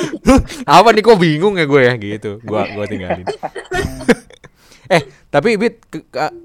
[0.78, 2.30] apa nih kok bingung ya gue ya gitu.
[2.42, 3.26] Gua gua tinggalin.
[4.94, 5.02] eh
[5.32, 5.88] tapi Bit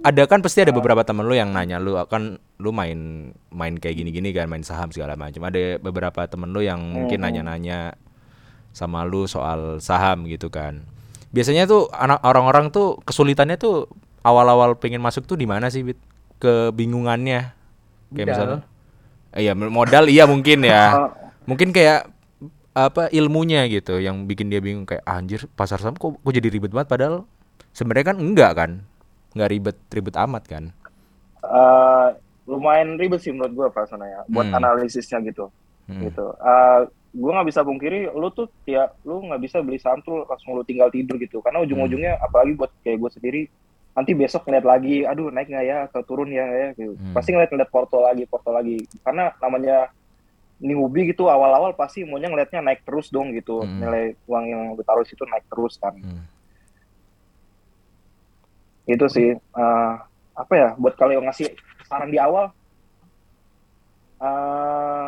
[0.05, 3.99] ada kan pasti ada beberapa temen lu yang nanya lu akan lu main main kayak
[3.99, 5.43] gini-gini kan main saham segala macam.
[5.47, 7.97] Ada beberapa temen lu yang mungkin nanya-nanya
[8.71, 10.85] sama lu soal saham gitu kan.
[11.35, 13.91] Biasanya tuh anak orang-orang tuh kesulitannya tuh
[14.23, 15.99] awal-awal pengen masuk tuh di mana sih Bit?
[16.37, 17.57] Kebingungannya.
[18.13, 18.29] Kayak Modal.
[18.31, 18.59] misalnya
[19.35, 21.13] Eh, Iya modal iya mungkin ya.
[21.49, 22.11] Mungkin kayak
[22.77, 26.45] apa ilmunya gitu yang bikin dia bingung kayak "Ah, anjir pasar saham kok, kok jadi
[26.47, 27.15] ribet banget padahal
[27.71, 28.71] sebenarnya kan enggak kan.
[29.33, 30.63] Enggak ribet-ribet amat kan.
[31.39, 32.07] eh,
[32.45, 34.57] lumayan ribet sih menurut gue perasaannya buat Hmm.
[34.57, 35.47] analisisnya gitu
[35.85, 36.01] Hmm.
[36.01, 36.79] gitu Eh,
[37.13, 40.61] gue nggak bisa pungkiri lu tuh tiap lu nggak bisa beli saham tuh langsung lu
[40.61, 42.25] tinggal tidur gitu karena ujung-ujungnya Hmm.
[42.25, 43.41] apalagi buat kayak gue sendiri
[43.93, 46.93] nanti besok ngeliat lagi aduh naik nggak ya atau turun ya ya gitu.
[46.93, 47.15] Hmm.
[47.15, 49.87] pasti ngeliat ngeliat porto lagi porto lagi karena namanya
[50.57, 53.61] newbie gitu awal-awal pasti maunya ngeliatnya naik terus dong gitu.
[53.61, 53.77] Hmm.
[53.81, 55.93] nilai uang yang lu taruh situ naik terus kan.
[55.93, 56.25] Hmm.
[58.87, 59.93] itu sih eh,
[60.37, 61.51] apa ya buat kalau yang ngasih
[61.85, 62.55] saran di awal
[64.17, 65.07] eh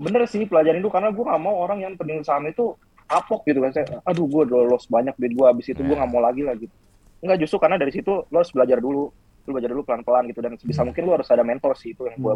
[0.00, 2.72] bener sih pelajarin dulu karena gue nggak mau orang yang pening saham itu
[3.10, 3.74] kapok gitu kan.
[3.74, 6.54] Saya aduh gue udah loss banyak duit gue habis itu gue nggak mau lagi lah
[6.56, 6.72] gitu.
[7.20, 9.12] Enggak justru karena dari situ lo harus belajar dulu.
[9.44, 12.16] Lu belajar dulu pelan-pelan gitu dan sebisa mungkin lu harus ada mentor sih itu yang
[12.16, 12.34] gue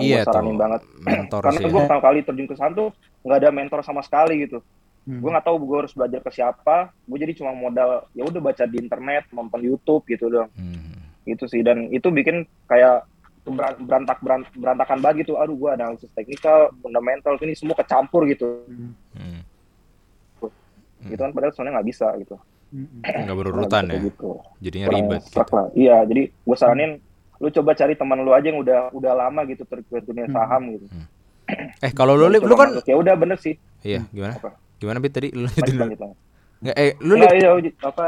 [0.00, 1.64] yang Iya gua saranin tuh, banget mentor karena sih.
[1.64, 2.88] gue pertama kali terjun ke saham tuh
[3.20, 4.58] nggak ada mentor sama sekali gitu
[5.00, 5.16] Hmm.
[5.16, 8.64] gue nggak tahu gue harus belajar ke siapa gue jadi cuma modal ya udah baca
[8.64, 10.92] di internet nonton YouTube gitu dong Hmm.
[11.24, 13.08] gitu sih dan itu bikin kayak
[13.42, 18.68] beran- berantak berant- berantakan banget gitu aduh gua analisis teknikal fundamental ini semua kecampur gitu
[19.10, 19.40] Hmm.
[21.02, 22.36] gitu kan padahal sebenarnya nggak bisa gitu
[23.02, 23.98] Nggak berurutan ya.
[24.00, 24.38] gitu.
[24.60, 25.20] Jadinya Kurang ribet.
[25.24, 25.56] stuck gitu.
[25.56, 25.66] lah.
[25.74, 26.90] iya jadi gue saranin
[27.40, 30.34] lu coba cari teman lu aja yang udah udah lama gitu terkait dunia Hmm.
[30.34, 30.86] saham gitu
[31.80, 34.34] Eh kalau lu lu Coba kan ya udah bener sih iya gimana?
[34.34, 34.48] Apa?
[34.76, 35.80] Gimana Bit tadi lu lanjut dulu.
[35.82, 36.18] lanjut lanjut.
[36.60, 38.04] Nggak, eh lu Iya, Lip, iya, uji- apa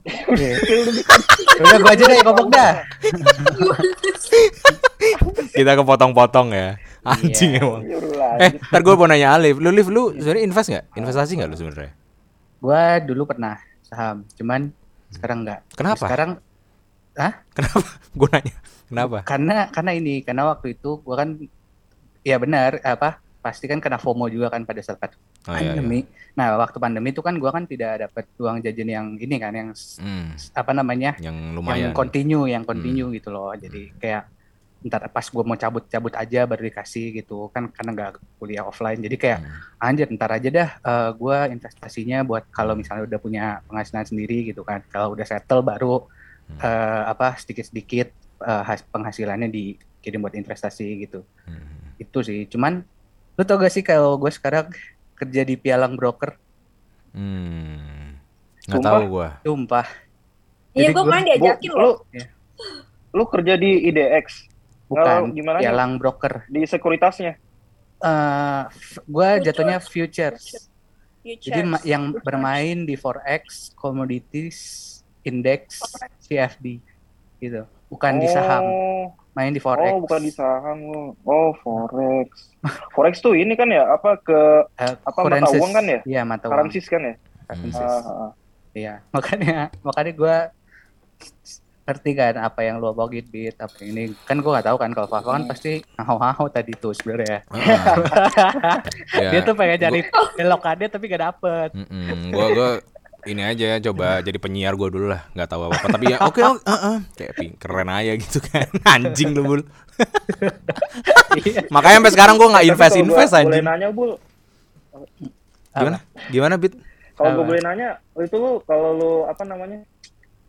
[1.60, 2.70] Udah gua aja deh ngomong dah.
[5.52, 6.68] kita kepotong-potong ya.
[7.02, 7.60] Anjing Iya.
[7.60, 7.80] emang.
[7.82, 10.84] Yaudah, Eh, ntar gue mau nanya Alif, lu Liv, lu sebenarnya invest nggak?
[10.94, 11.90] Investasi nggak lu sebenarnya?
[12.58, 14.70] Gua dulu pernah saham, cuman
[15.10, 15.58] sekarang enggak.
[15.70, 15.98] Kenapa?
[15.98, 16.30] Sekarang
[17.12, 17.88] Kenapa?
[18.18, 18.54] Gue nanya,
[18.86, 19.18] kenapa?
[19.22, 21.38] karena karena ini karena waktu itu gua kan
[22.20, 25.00] ya benar apa pasti kan kena FOMO juga kan pada saat
[25.40, 25.80] Oh, iya, iya.
[25.80, 26.04] pandemi.
[26.36, 29.72] Nah, waktu pandemi itu kan gua kan tidak dapat uang jajan yang ini kan yang
[29.96, 31.16] Hmm, apa namanya?
[31.16, 31.90] yang yang lumayan.
[31.90, 33.48] continue, yang continue gitu loh.
[33.56, 34.28] Jadi kayak
[34.80, 39.00] ntar pas gua mau cabut-cabut aja baru dikasih gitu kan karena nggak kuliah offline.
[39.00, 39.80] Jadi kayak Hmm.
[39.80, 44.60] anjir ntar aja dah eh, gua investasinya buat kalau misalnya udah punya penghasilan sendiri gitu
[44.60, 44.84] kan.
[44.86, 46.04] Kalau udah settle baru
[46.52, 46.60] Hmm.
[46.60, 48.08] eh, apa sedikit-sedikit
[48.40, 51.22] eh, has- penghasilannya dikirim buat investasi gitu.
[51.42, 51.94] Hmm.
[51.96, 52.46] Itu sih.
[52.46, 52.82] Cuman
[53.32, 54.68] lu tau gak sih kalau gue sekarang
[55.14, 56.36] kerja di pialang broker,
[57.10, 58.14] Hmm.
[58.62, 59.28] Nggak tahu gua.
[59.40, 59.86] sumpah.
[60.70, 61.94] Iya, gue Bu, diajakin lu loh.
[62.08, 62.26] Iya.
[63.10, 64.46] lu kerja di IDX
[64.86, 65.64] Bukan Kalau gimana nih?
[65.64, 66.46] pialang broker.
[66.46, 67.34] di sekuritasnya
[68.00, 68.62] eh
[69.04, 70.70] gue jatuhnya futures.
[71.20, 71.42] Futures.
[71.42, 74.58] Jadi ma- yang bermain di forex, commodities,
[75.22, 75.80] index,
[76.20, 76.80] CFD
[77.38, 77.62] gitu.
[77.88, 79.90] Bukan di saham, Oh, main di forex.
[79.90, 80.78] Oh, bukan di saham.
[80.82, 81.02] lu.
[81.22, 82.54] Oh, forex.
[82.94, 84.40] forex tuh ini kan ya apa ke
[84.76, 85.58] Eh, apa, mata currencies.
[85.58, 86.00] uang kan ya?
[86.04, 86.52] Iya, mata uang.
[86.54, 87.14] currencies kan ya?
[87.46, 87.80] Currencies.
[87.80, 88.30] Ah, ah, ah.
[88.70, 90.36] Iya, makanya makanya gue
[91.82, 95.10] ngerti kan apa yang lo omongin bit apa ini kan gue nggak tahu kan kalau
[95.10, 98.78] Fafa kan pasti ngau-ngau tadi tuh sebenarnya Ah.
[99.12, 100.00] Ya, dia tuh pengen cari
[100.32, 102.30] belokannya tapi gak dapet mm-mm.
[102.30, 102.70] gua gua
[103.28, 106.18] ini aja ya coba jadi penyiar gua dulu lah nggak tahu apa apa tapi ya
[106.24, 106.96] oke oke uh, uh.
[107.16, 109.60] kayak keren aja gitu kan anjing lu bul
[111.74, 114.12] makanya sampai sekarang gua nggak invest invest Boleh anjing nanya, Bul.
[115.70, 115.98] gimana
[116.32, 116.74] gimana bit
[117.20, 119.84] Kalau gue boleh nanya, itu lu kalau lu apa namanya?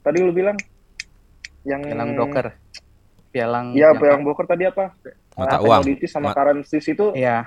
[0.08, 0.56] Tadi lu bilang
[1.68, 2.56] yang pialang broker
[3.28, 4.96] pialang Iya, yang broker tadi apa?
[5.36, 5.84] Mata uang.
[6.08, 7.44] sama Ma- currencies itu Iya.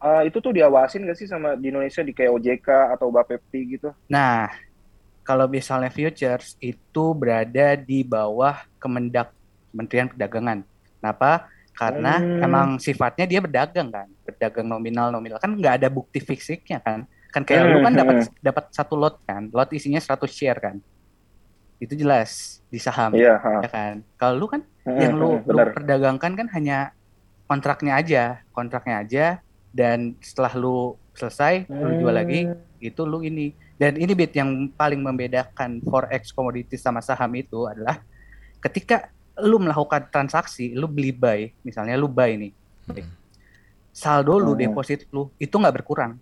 [0.00, 3.88] Ah, itu tuh diawasin gak sih sama di Indonesia di kayak OJK atau Bapepti gitu?
[4.10, 4.50] Nah,
[5.26, 9.32] kalau misalnya futures itu berada di bawah Kemendak
[9.72, 10.58] Kementerian Perdagangan.
[11.00, 11.30] Kenapa?
[11.76, 12.42] Karena Hmm.
[12.42, 17.06] emang sifatnya dia berdagang kan, berdagang nominal nominal kan nggak ada bukti fisiknya kan.
[17.32, 18.00] Kan kayak lu kan Hmm.
[18.00, 20.76] dapat dapat satu lot kan, lot isinya 100 share kan.
[21.80, 23.32] Itu jelas di saham Iya,
[23.62, 24.04] ya kan.
[24.20, 26.92] Kalau lu kan Hmm, yang lu, hmm, lu perdagangkan kan hanya
[27.48, 29.24] kontraknya aja, kontraknya aja
[29.70, 32.46] dan setelah lu selesai lu jual lagi
[32.78, 38.02] itu lu ini dan ini bit yang paling membedakan forex commodities sama saham itu adalah
[38.60, 39.08] ketika
[39.40, 42.52] lu melakukan transaksi lu beli buy misalnya lu buy nih
[42.90, 43.06] Hmm.
[43.94, 44.66] saldo lu Hmm.
[44.66, 46.18] deposit lu itu nggak berkurang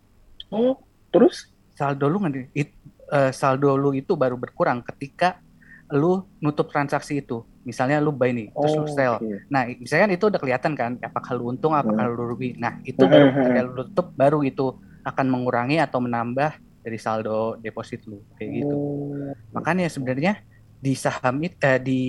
[0.53, 0.77] Oh,
[1.09, 1.49] terus?
[1.73, 2.77] saldo lu nggak it-
[3.09, 5.41] eh, saldo lu itu baru berkurang ketika
[5.91, 9.29] lu nutup transaksi itu misalnya lu buy nih terus lu Oh, sell oke.
[9.53, 12.17] Nah, misalkan itu udah kelihatan kan, apakah lu untung, apakah Hmm.
[12.17, 12.57] lu rugi.
[12.57, 14.67] Nah, itu Hmm, baru hmm, ketika lu tutup, baru itu
[15.05, 18.75] akan mengurangi atau menambah dari saldo deposit lu, kayak gitu.
[18.77, 19.33] Oh.
[19.53, 20.41] Makanya sebenarnya
[20.81, 22.01] di saham it, eh, di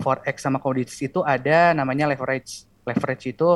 [0.00, 2.64] forex sama commodities itu ada namanya leverage.
[2.84, 3.48] Leverage itu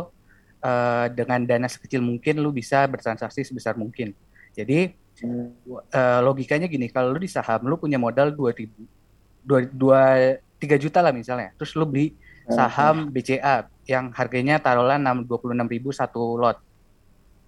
[0.61, 4.13] eh, dengan dana sekecil mungkin lu bisa bertransaksi sebesar mungkin.
[4.53, 5.53] Jadi Hmm.
[5.89, 9.00] eh, logikanya gini, kalau lu di saham lu punya modal 2000
[9.45, 10.03] dua, dua,
[10.61, 11.57] 3 juta lah misalnya.
[11.57, 12.13] Terus lu beli
[12.51, 16.59] saham BCA yang harganya taruhlah 6 26.000 satu lot.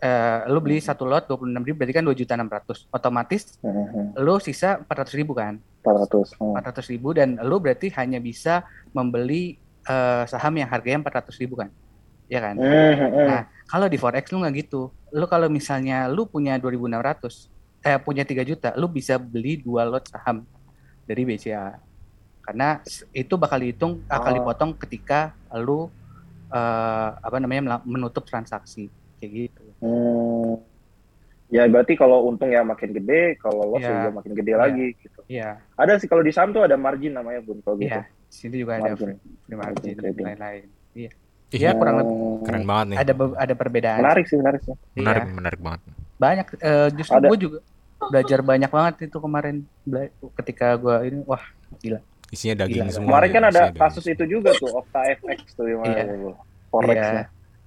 [0.02, 2.90] Eh, lu beli satu lot 26.000 berarti kan 2 juta 600.
[2.90, 5.54] Otomatis Hmm, lu sisa 400.000 kan?
[5.86, 6.34] 400.
[6.40, 6.58] Hmm.
[6.58, 11.70] 400.000 dan lu berarti hanya bisa membeli eh, saham yang harganya 400.000 kan?
[12.26, 12.58] Ya kan?
[12.58, 13.26] Hmm, hmm.
[13.28, 14.90] Nah, kalau di forex lu nggak gitu.
[15.12, 17.52] Lu kalau misalnya lu punya 2.600
[17.82, 20.46] eh punya 3 juta, lu bisa beli dua lot saham
[21.02, 21.76] dari BCA.
[22.40, 24.36] Karena itu bakal dihitung akan Oh.
[24.36, 25.86] dipotong ketika lu
[26.48, 29.64] eh, apa namanya menutup transaksi kayak gitu.
[29.80, 30.60] Hmm.
[31.48, 33.88] Ya berarti kalau untung ya makin gede, kalau loss Iya.
[33.90, 34.60] juga makin gede Iya.
[34.60, 35.20] lagi gitu.
[35.28, 37.88] Iya, Ada sih kalau di saham tuh ada margin namanya bun kalau gitu.
[37.88, 38.04] iya.
[38.04, 39.16] Di sini juga ada Margin.
[39.16, 40.26] free, free margin dan trading.
[40.26, 40.64] lain-lain.
[40.92, 41.10] Iya.
[41.52, 42.40] Iya, kurang lebih Oh.
[42.42, 42.96] Keren banget nih.
[42.98, 44.00] ada ada perbedaan.
[44.00, 44.74] Menarik sih, menarik sih.
[44.92, 45.32] Menarik, Iya.
[45.34, 45.80] menarik banget.
[46.16, 47.28] banyak eh, justru Ada.
[47.28, 47.58] gue juga
[48.08, 51.42] belajar banyak banget itu kemarin Bela- ketika gue ini wah
[52.32, 52.92] Isinya daging Gila.
[52.92, 53.08] semua.
[53.12, 56.04] Kemarin ya, kan ada isinya daging kasus itu juga tuh, Okta FX tuh yang Iya.
[56.66, 57.12] Forex Iya.
[57.12, 57.24] ya.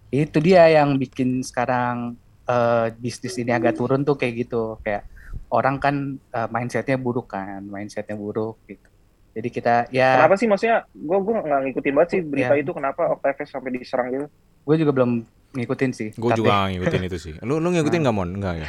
[0.07, 5.03] itu dia yang bikin sekarang eh, bisnis ini agak turun tuh kayak gitu kayak
[5.49, 8.85] orang kan eh, mindsetnya buruk kan mindsetnya buruk gitu
[9.33, 12.61] jadi kita ya Kenapa sih maksudnya gue gue nggak ngikutin banget sih berita Iya.
[12.61, 14.27] itu kenapa Okta FX sampai diserang gitu?
[14.65, 15.11] Gue juga belum
[15.53, 17.33] ngikutin sih Gue Tapi- juga nggak ngikutin itu sih.
[17.39, 18.29] Lu lu ngikutin nggak mon?
[18.29, 18.67] Enggak ya.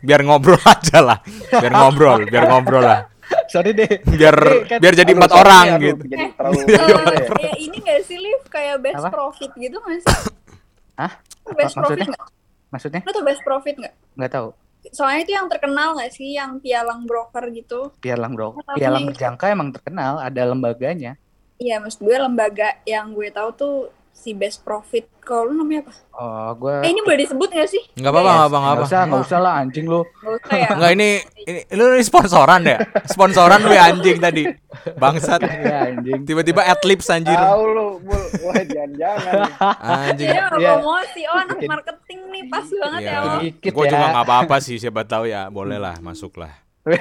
[0.00, 1.18] Biar ngobrol aja lah.
[1.50, 3.00] Biar ngobrol, biar ngobrol lah.
[3.46, 4.34] sorry deh Biar
[4.66, 6.02] kan- biar jadi empat sorry, orang aduh, gitu.
[6.04, 6.98] Jadi terlalu Eh, ya.
[7.30, 9.08] kayak ini gak sih Liv kayak best Apa?
[9.08, 10.14] profit gitu nggak sih?
[10.96, 11.12] Hah?
[11.48, 12.06] Best Apa profit maksudnya?
[12.10, 12.28] nggak?
[12.70, 13.94] maksudnya Lo tau best profit nggak?
[14.14, 14.48] nggak tahu
[14.90, 17.94] Soalnya itu yang terkenal nggak sih, yang pialang broker gitu?
[17.98, 21.14] pialang bro Apa pialang berjangka emang terkenal ada lembaganya
[21.60, 23.74] Iya, maksud gue lembaga yang gue tahu tuh
[24.10, 25.04] si best profit.
[25.20, 25.92] Kalau lu namanya apa?
[26.16, 27.84] oh gue Eh ini boleh disebut nggak sih?
[27.94, 28.84] Enggak apa-apa, enggak apa nggak apa.
[28.84, 30.68] usah nggak usah lah anjing lu Nggak usah ya.
[30.80, 31.08] Enggak ini
[31.46, 32.76] ini lu ini sponsoran ya?
[33.04, 34.42] Sponsoran lu ya anjing tadi.
[34.96, 35.40] Bangsat.
[35.44, 37.36] ya anjing Tiba-tiba adlibs anjir.
[37.36, 37.88] Tahu lu,
[38.40, 39.32] wah jangan-jangan.
[39.78, 40.28] Anjing.
[40.32, 40.72] Mau Iya.
[40.80, 43.12] promosi, oh anak marketing nih pas banget ya.
[43.12, 43.20] Ya.
[43.38, 43.90] Dikit gue ya.
[43.92, 46.52] juga nggak apa-apa sih, siapa tahu ya, boleh lah, masuk lah.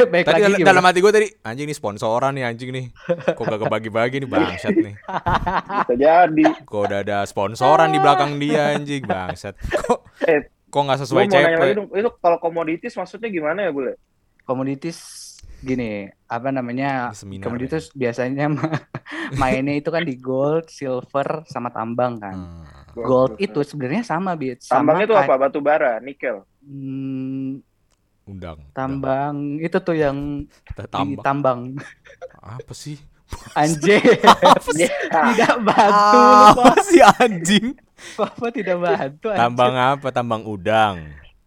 [0.06, 0.70] Baik Tadi lagi gimana?
[0.70, 2.86] dalam hati gue tadi, anjing nih sponsoran nih anjing nih.
[3.34, 4.96] Kok gak kebagi-bagi nih bangsat nih.
[5.82, 6.46] Bisa jadi.
[6.64, 9.58] Kok udah ada sponsoran di belakang dia anjing bangsat.
[9.58, 13.98] Kok Eh, kok nggak sesuai lagi dong, itu kalau komoditis maksudnya gimana ya, Bule?
[14.42, 14.98] komoditis
[15.60, 18.82] gini apa namanya seminar komoditis biasanya ma-
[19.36, 22.34] mainnya itu kan di gold, silver sama tambang kan.
[22.34, 22.66] Hmm.
[22.98, 25.34] Gold itu sebenarnya sama bit sama Tambangnya itu apa?
[25.38, 26.42] Batu bara, nikel.
[26.60, 27.62] Hmm,
[28.30, 28.58] Undang.
[28.72, 30.78] tambang itu tuh yang Undang.
[30.78, 31.24] di Tambang.
[31.24, 31.60] tambang
[32.38, 32.98] Apa sih?
[33.54, 34.02] anjing
[34.46, 34.90] Apa sih?
[35.30, 36.22] tidak bantu
[36.56, 37.66] Apa sih anjing?
[38.16, 39.40] Papa tidak bantu anjing.
[39.40, 40.08] Tambang apa?
[40.10, 40.98] Tambang udang.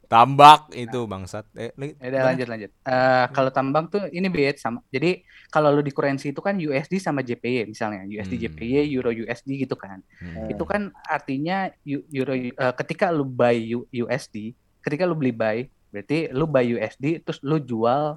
[0.05, 1.49] Tambak itu bangsat.
[1.55, 2.69] Eh, Ya lanjut lanjut.
[2.77, 4.85] Eh, kalau tambang tuh ini bit sama.
[4.87, 8.43] Jadi kalau lu di currency itu kan USD sama JPY misalnya, USD Hmm.
[8.45, 10.05] JPY, Euro USD gitu kan.
[10.15, 10.53] Hmm.
[10.53, 13.57] Itu kan artinya eu- Euro eh, ketika lu buy
[13.91, 18.17] USD, ketika lu beli buy, berarti lu buy USD terus lu jual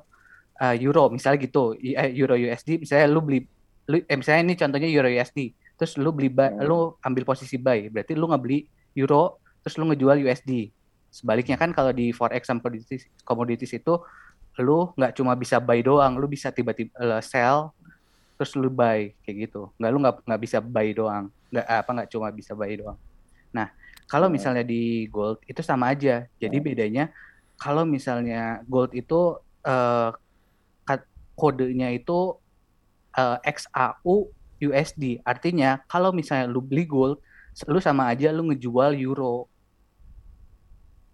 [0.56, 1.76] eh, Euro misalnya gitu.
[1.76, 3.44] Eh, Euro USD misalnya lu beli
[3.86, 5.52] lu eh, misalnya ini contohnya Euro USD.
[5.76, 6.64] Terus lu beli buy, Hmm.
[6.64, 8.64] lu ambil posisi buy, berarti lu ngebeli
[8.96, 10.72] Euro terus lu ngejual USD.
[11.12, 14.00] Sebaliknya kan kalau di forex sama commodities, commodities itu
[14.56, 17.76] lu nggak cuma bisa buy doang, lu bisa tiba-tiba eh, sell
[18.40, 19.68] terus lu buy kayak gitu.
[19.76, 22.96] Nggak lu nggak nggak bisa buy doang, nggak apa nggak cuma bisa buy doang.
[23.52, 23.68] Nah
[24.08, 24.36] kalau Hmm.
[24.40, 26.24] misalnya di gold itu sama aja.
[26.40, 26.66] Jadi Hmm.
[26.66, 27.04] bedanya
[27.56, 30.10] kalau misalnya gold itu eh,
[30.86, 32.38] kat- kodenya itu
[33.18, 34.30] eh, XAU
[34.62, 35.20] USD.
[35.28, 37.20] Artinya kalau misalnya lu beli gold,
[37.68, 39.48] lu sama aja lu ngejual euro.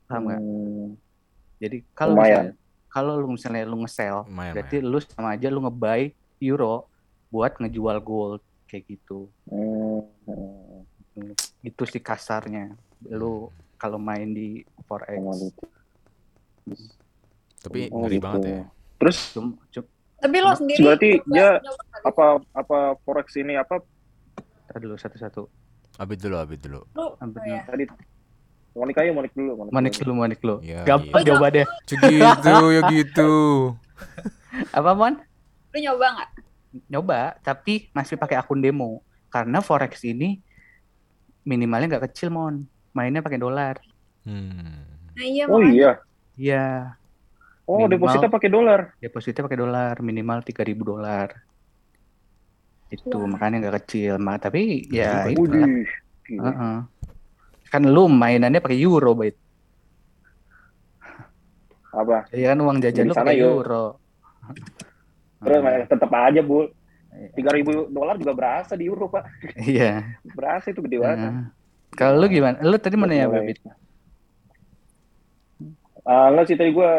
[0.06, 0.41] Paham nggak?
[0.41, 0.88] Hmm,
[1.62, 2.54] Jadi kalau misalnya
[2.91, 6.12] kalau lu misalnya lu nge-sell, Lumayan, berarti lu sama aja lu nge-buy
[6.43, 6.91] euro
[7.32, 9.32] buat ngejual gold kayak gitu.
[9.47, 11.32] hmm, hmm.
[11.63, 12.75] Itu sih kasarnya.
[13.08, 13.47] Lu
[13.80, 15.17] kalau main di forex.
[17.62, 18.26] Tapi Oh, ngeri gitu.
[18.26, 18.62] banget ya.
[18.97, 21.58] Terus Cum- cum- Tapi lo sendiri Berarti dia
[22.02, 23.82] apa apa forex ini apa
[24.65, 25.50] Ntar dulu satu-satu.
[25.97, 26.80] Abis dulu, abis dulu.
[26.95, 27.62] Lu, Ambil oh ya.
[27.65, 27.84] tadi
[28.71, 30.56] Monik aja Monik dulu Monik dulu, Monik dulu.
[30.63, 31.28] Ya, Gampang iya.
[31.28, 31.65] jawabannya.
[31.84, 33.32] Gitu, ya gitu.
[34.78, 35.19] Apa, Mon?
[35.71, 36.30] Lu nyoba nggak?
[36.88, 39.04] Nyoba, tapi masih pakai akun demo.
[39.28, 40.39] Karena forex ini
[41.43, 42.63] minimalnya nggak kecil, Mon.
[42.91, 43.76] Mainnya pakai dolar.
[44.24, 44.88] Hmm.
[45.12, 46.00] Nah iya Oh iya.
[46.36, 46.96] Iya,
[47.70, 47.94] Oh, Minimal.
[48.04, 48.80] depositnya pakai dolar.
[49.00, 51.30] depositnya pakai dolar, minimal 3000 dolar.
[52.91, 53.32] Itu Wah.
[53.32, 54.36] makanya nggak kecil, Ma.
[54.36, 55.48] Tapi ya Iya, itu.
[56.28, 56.44] Gila.
[56.52, 56.76] Heeh.
[57.72, 59.39] Kan lu mainannya pakai euro, Bait.
[61.91, 62.28] Apa?
[62.36, 63.56] Iya kan uang jajan lu pakai euro.
[63.63, 63.86] euro.
[65.39, 65.88] Terus Heeh.
[65.88, 66.67] tetap aja, Bu.
[67.12, 67.32] Iya.
[67.36, 69.24] 3000 dolar juga berasa di euro, Pak.
[69.63, 70.20] Iya.
[70.36, 71.20] Berasa itu gede banget.
[71.24, 71.44] Heeh.
[71.96, 72.60] Kalau lu gimana?
[72.60, 73.32] Lu tadi mana ya.
[73.32, 73.56] Bait?
[76.10, 76.92] Ah, enggak sih tadi gue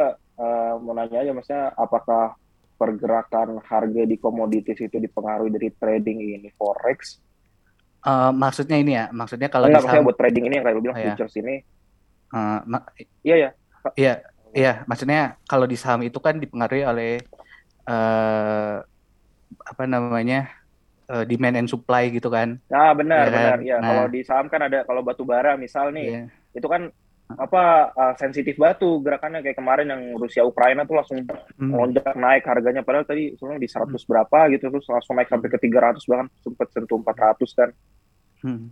[0.85, 2.35] mau nanya aja maksudnya apakah
[2.81, 7.23] pergerakan harga di komoditis itu dipengaruhi dari trading ini forex?
[8.07, 10.99] Eh, maksudnya ini ya, maksudnya kalau Enggak saham, buat trading ini yang kayak lu bilang
[10.99, 11.12] Oh, iya.
[11.15, 11.55] futures ini.
[12.67, 12.87] ma-
[13.25, 13.49] Iya ya.
[13.99, 14.11] Iya,
[14.57, 15.19] iya, maksudnya
[15.51, 17.07] kalau di saham itu kan dipengaruhi oleh
[17.91, 18.73] eh
[19.71, 20.37] apa namanya?
[21.12, 22.49] eh, demand and supply gitu kan.
[22.73, 23.53] Nah, benar, Iya kan?
[23.53, 23.57] benar.
[23.69, 23.88] Ya, Nah.
[23.88, 26.33] kalau di saham kan ada kalau batu bara misal nih, Iya.
[26.57, 26.83] itu kan
[27.38, 31.23] apa ah, sensitif batu gerakannya kayak kemarin yang Rusia Ukraina tuh langsung
[31.57, 31.95] Hmm.
[32.18, 36.03] naik harganya padahal tadi sebenarnya di 100 berapa gitu terus langsung naik sampai ke 300
[36.05, 37.71] bahkan sempat sentuh 400 kan.
[38.42, 38.68] Hmm.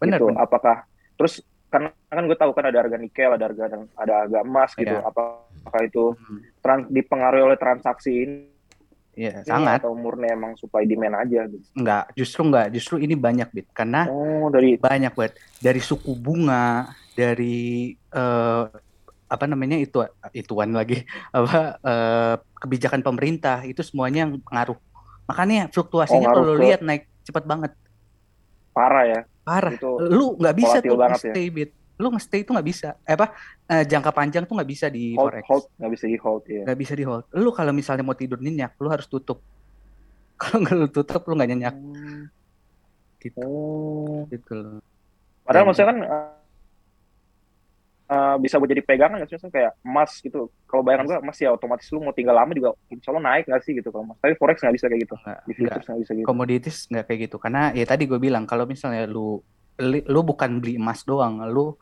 [0.00, 0.26] Benar, gitu.
[0.32, 0.40] benar.
[0.42, 0.76] Apakah
[1.14, 3.64] terus karena kan gue tahu kan ada harga nikel, ada harga
[3.96, 4.92] ada harga emas gitu.
[4.92, 5.04] Iya.
[5.04, 6.40] Apakah itu Hmm.
[6.60, 8.36] trans, dipengaruhi oleh transaksi ini
[9.12, 9.84] Iya, sangat.
[9.84, 11.60] atau murni emang supply demand aja gitu?
[11.76, 16.88] Enggak, justru enggak, justru ini banyak bit karena Oh, dari banyak banget dari suku bunga,
[17.12, 18.64] dari eh,
[19.26, 21.00] apa namanya itu ituan lagi
[21.32, 24.76] apa eh, kebijakan pemerintah itu semuanya yang pengaruh.
[25.24, 27.72] Makanya fluktuasinya Oh, kalau lihat naik cepat banget.
[28.72, 29.20] parah ya.
[29.44, 29.72] Parah.
[29.72, 31.32] Itu Lu nggak bisa tuh banget ya.
[31.32, 31.70] stay bit.
[32.00, 32.96] Lu nge-stay itu nggak bisa.
[33.04, 33.30] Eh, apa
[33.68, 35.44] eh, jangka panjang tuh nggak bisa di hold forex.
[35.46, 36.62] hold nggak bisa di hold ya.
[36.64, 37.24] Nggak bisa di hold.
[37.32, 39.38] Lu kalau misalnya mau tidur nyenyak, lu harus tutup.
[40.42, 41.74] Kalau nggak lu tutup, lu nggak nyenyak.
[43.20, 44.26] Gitu, Oh.
[44.26, 44.82] gitu loh.
[45.46, 45.98] Padahal Dan- maksudnya kan
[48.12, 50.52] uh, uh, bisa buat jadi pegangan nggak sih kayak emas gitu.
[50.68, 53.62] Kalau bayangan gue emas ya otomatis lu mau tinggal lama juga insya Allah naik nggak
[53.64, 54.20] sih gitu kalau emas.
[54.20, 55.14] Tapi forex nggak bisa kayak gitu.
[55.16, 55.56] Nggak, Di nggak.
[55.56, 56.26] futures nggak bisa gitu.
[56.28, 57.36] Komoditis nggak kayak gitu.
[57.40, 59.40] Karena ya tadi gue bilang kalau misalnya lu
[59.82, 61.74] lu bukan beli emas doang, lu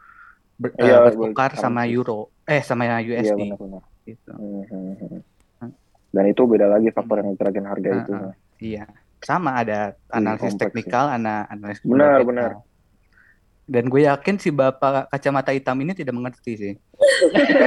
[0.55, 3.83] ber- eh, Iya, bertukar sama euro, eh sama USD benar-benar.
[4.07, 4.31] gitu.
[4.33, 4.95] Hmm, hmm,
[5.59, 5.73] hmm.
[6.11, 8.13] Dan itu beda lagi faktor yang gerakin harga Ah, itu.
[8.15, 8.35] ah.
[8.61, 8.85] Iya,
[9.23, 12.51] sama ada analisis teknikal, ana analisis Benar, benar.
[13.71, 16.73] Dan gue yakin si bapak kacamata hitam ini tidak mengerti sih.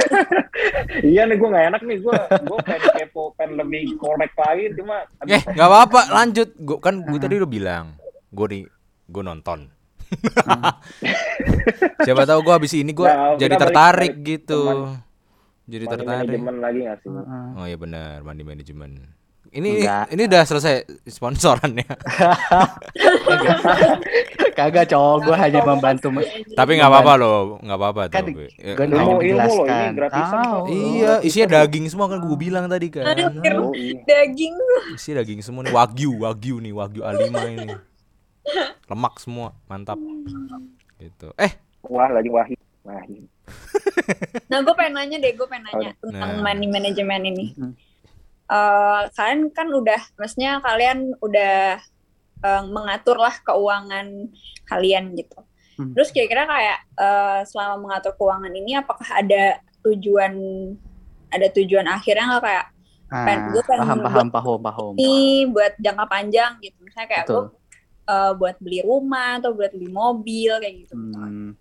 [1.00, 2.12] iya nih gue nggak enak nih gue
[2.44, 6.52] gue pengen kepo pengen lebih korek lagi cuma Eh, nggak apa-apa, lanjut.
[6.60, 7.96] Gua kan gue tadi udah bilang,
[8.28, 8.62] gue nih
[9.08, 9.72] gue nonton.
[12.04, 14.60] Siapa tahu gue habis ini gue Nah, jadi tertarik gitu.
[14.60, 15.00] teman.
[15.64, 16.28] Jadi money tertarik.
[16.28, 17.10] management lagi nggak sih.
[17.56, 18.92] Oh iya benar, mandi manajemen.
[19.54, 20.04] Ini Enggak.
[20.10, 20.74] ini udah selesai
[21.06, 21.86] sponsorannya.
[24.54, 26.10] Kagak cowok, gue hanya membantu.
[26.52, 28.34] Tapi nggak apa-apa loh, nggak apa-apa Kan tuh.
[28.34, 30.42] Gue Ilmu- hanya ilmu loh, ini gratisan.
[30.66, 33.06] Iya, isinya daging semua kan gue bilang tadi kan.
[33.08, 33.54] Anjir.
[33.54, 33.94] oh, iya.
[34.04, 34.54] Daging
[34.90, 37.74] Isi daging semua nih wagyu, wagyu nih, wagyu A5 ini.
[38.84, 39.98] Lemak semua, mantap.
[40.98, 41.30] Gitu.
[41.36, 41.52] Eh,
[41.84, 43.26] wah lagi wahid wahid
[44.46, 46.42] Nah, gue pengen nanya deh, gue pengen nanya tentang Nah.
[46.44, 47.46] money management ini.
[48.44, 51.80] Eh, kalian kan udah, maksudnya kalian udah
[52.44, 54.28] eh, mengatur lah keuangan
[54.64, 55.40] kalian gitu.
[55.74, 55.90] Hmm.
[55.96, 60.32] Terus kira-kira kayak eh, selama mengatur keuangan ini, apakah ada tujuan,
[61.28, 62.66] ada tujuan akhirnya nggak kayak
[63.04, 64.92] Ah, Pen- gue pengen paham, paham, paham, paham.
[64.96, 66.82] ini buat jangka panjang gitu?
[66.82, 67.36] Misalnya kayak Betul.
[67.36, 67.44] gue
[68.04, 70.92] eh, buat beli rumah atau buat beli mobil kayak gitu.
[70.96, 71.52] Hmm,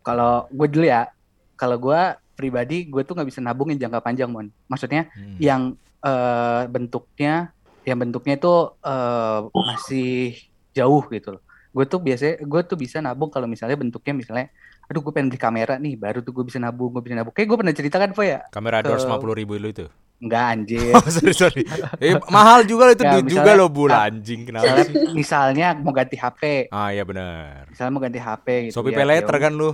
[0.00, 1.08] kalau gue dulu ya,
[1.56, 2.00] kalau gue
[2.32, 5.36] pribadi gue tuh nggak bisa nabung yang jangka panjang mon maksudnya Hmm.
[5.36, 5.62] yang
[6.00, 10.36] eh, bentuknya yang bentuknya itu eh, masih
[10.70, 14.46] jauh gitu loh gue tuh biasanya gue tuh bisa nabung kalau misalnya bentuknya misalnya
[14.84, 17.46] aduh gue pengen beli kamera nih baru tuh gue bisa nabung gue bisa nabung kayak
[17.46, 19.86] gue pernah ceritakan po ya Kamera Ke- 250 ribu lu itu.
[20.20, 21.62] nggak anjir Oh, sorry, sorry.
[22.02, 24.94] Eh, mahal juga loh itu Ya, juga lo bul anjing kenapa misalnya, sih?
[25.14, 27.70] misalnya mau ganti HP Ah iya benar.
[27.70, 29.70] misalnya mau ganti HP gitu Shopee ya, pay later ya kan lu?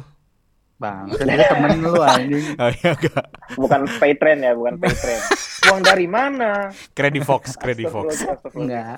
[0.76, 3.24] bang ternyata temen lu anjing Oh iya enggak.
[3.56, 5.24] Bukan pay trend ya, bukan pay trend.
[5.66, 6.70] Uang dari mana?
[6.92, 8.22] Credit Fox, Credit Fox.
[8.52, 8.96] Enggak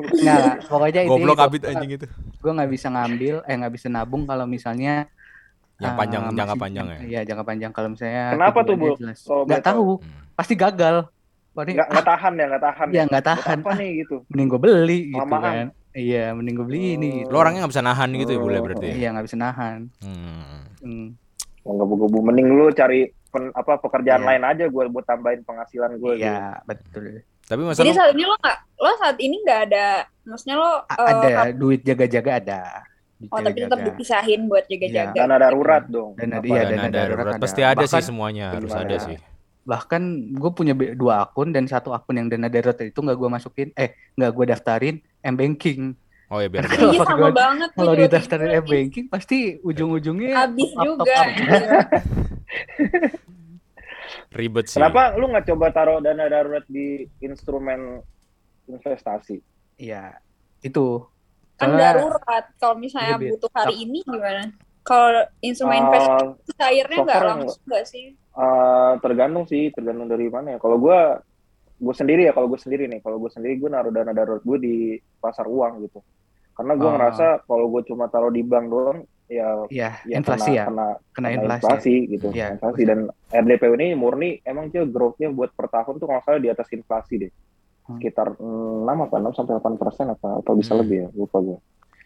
[0.00, 2.06] enggak pokoknya itu Goblok abit anjing itu.
[2.40, 5.06] gue nggak bisa ngambil eh nggak bisa nabung kalau misalnya
[5.76, 6.98] Yang eh, panjang jangka masih- panjang ya.
[7.02, 8.88] Iya jangka panjang kalau misalnya Kenapa tuh, Bu?
[8.94, 9.18] jelas.
[9.22, 9.88] Kalau Nggak boleh tahu.
[9.96, 10.20] Hmm.
[10.34, 10.96] pasti gagal.
[11.50, 12.86] Wah, ini, Nggak, nggak tahan ya, nggak tahan.
[12.86, 13.58] Iya, nggak Buat tahan.
[13.60, 14.16] Apa nih gitu?
[14.28, 15.42] mending gue beli gitu Lamaan.
[15.42, 15.66] kan.
[15.90, 17.08] Iya, mending gue beli ini.
[17.10, 17.16] Oh.
[17.18, 17.28] Gitu.
[17.28, 18.62] Lo orangnya nggak bisa nahan gitu ya bule Oh.
[18.62, 18.86] berarti.
[18.86, 18.94] ya?
[18.94, 19.78] Iya nggak bisa nahan.
[19.98, 20.42] Hmm.
[20.78, 21.06] Hmm.
[21.60, 23.00] Nggak gue mending lu cari
[23.30, 24.28] pen- apa pekerjaan Iya.
[24.28, 26.12] lain aja gue buat tambahin penghasilan gue.
[26.14, 26.22] gitu.
[26.22, 27.22] Iya betul.
[27.42, 29.86] Tapi masa Jadi lo saat ini lo nggak, lo saat ini nggak ada,
[30.22, 32.62] maksudnya lo A- eh, ada duit jaga-jaga ada.
[33.16, 35.12] Duit Oh tapi tetap dipisahin buat jaga-jaga.
[35.14, 36.14] Dana darurat dong.
[36.14, 36.70] Dana Apa iya, ya?
[36.70, 37.38] dana darurat ada.
[37.38, 39.02] pasti ada sih Bahkan- semuanya harus ada ya?
[39.02, 39.16] sih.
[39.60, 40.02] Bahkan
[40.32, 43.92] gue punya dua akun dan satu akun yang dana darurat itu nggak gue masukin, eh
[44.14, 45.92] nggak gue daftarin m banking.
[46.28, 47.68] Oh ya biar Iya pas sama gua- banget.
[47.74, 48.56] Kalau juga didaftarin gitu.
[48.56, 51.16] m banking pasti ujung-ujungnya Habis juga.
[51.26, 51.58] Iya.
[54.30, 54.78] ribet sih.
[54.78, 58.02] Kenapa lu nggak coba taruh dana darurat di instrumen
[58.66, 59.38] investasi?
[59.76, 60.18] Iya
[60.60, 61.04] itu.
[61.56, 62.44] Kan darurat.
[62.56, 63.36] Kalau misalnya Bit.
[63.36, 64.48] butuh hari ini gimana?
[64.80, 68.04] Kalau instrumen investasi Eh, cairnya nggak langsung nggak sih?
[68.16, 70.58] eh, tergantung sih, tergantung dari mana ya.
[70.58, 70.98] Kalau gue
[71.80, 74.58] gue sendiri ya, kalau gue sendiri nih, kalau gue sendiri gue naruh dana darurat gue
[74.58, 74.74] di
[75.18, 76.00] pasar uang gitu.
[76.52, 76.92] Karena gue Oh.
[76.92, 78.98] ngerasa kalau gue cuma taruh di bank doang,
[79.30, 81.62] ya, Iya, ya inflasi kena, ya, kena, kena kena inflasi.
[81.62, 82.98] inflasi gitu, Iya, inflasi dan
[83.30, 87.14] RDP ini murni emang dia growth-nya buat per tahun tuh kalau salah di atas inflasi
[87.16, 87.32] deh,
[87.80, 87.96] Hmm.
[87.96, 90.80] sekitar 6 apa 6 sampai 8 persen apa apa bisa Hmm.
[90.82, 91.58] lebih ya, lupa gue.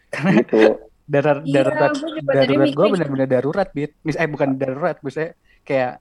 [0.07, 0.61] Karena Gitu.
[1.05, 3.91] Dar Iya, darurat tadi darurat gue mikir benar-benar darurat bit.
[4.01, 5.93] Mis eh bukan darurat, misalnya kayak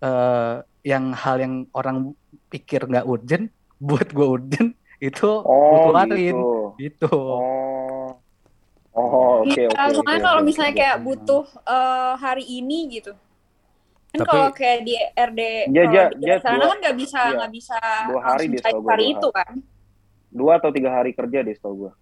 [0.00, 2.12] eh yang hal yang orang
[2.46, 3.48] pikir nggak urgent,
[3.88, 6.52] buat gue urgent itu Oh, gue keluarin gitu.
[6.76, 7.12] gitu.
[7.16, 8.12] Oh.
[8.92, 9.04] Oh,
[9.46, 9.76] oke Iya, oke.
[9.92, 10.80] soalnya oke, kalau oke, misalnya oke.
[10.80, 13.12] kayak butuh eh, hari ini gitu.
[14.06, 17.18] Kan Tapi- kalau kayak di RD kalau dia- di dia sana dua- kan nggak bisa
[17.20, 17.34] iya.
[17.36, 19.52] nggak bisa Dua hari cair setahu gua, hari dua itu kan.
[20.30, 21.92] dua atau tiga hari kerja deh setahu gue.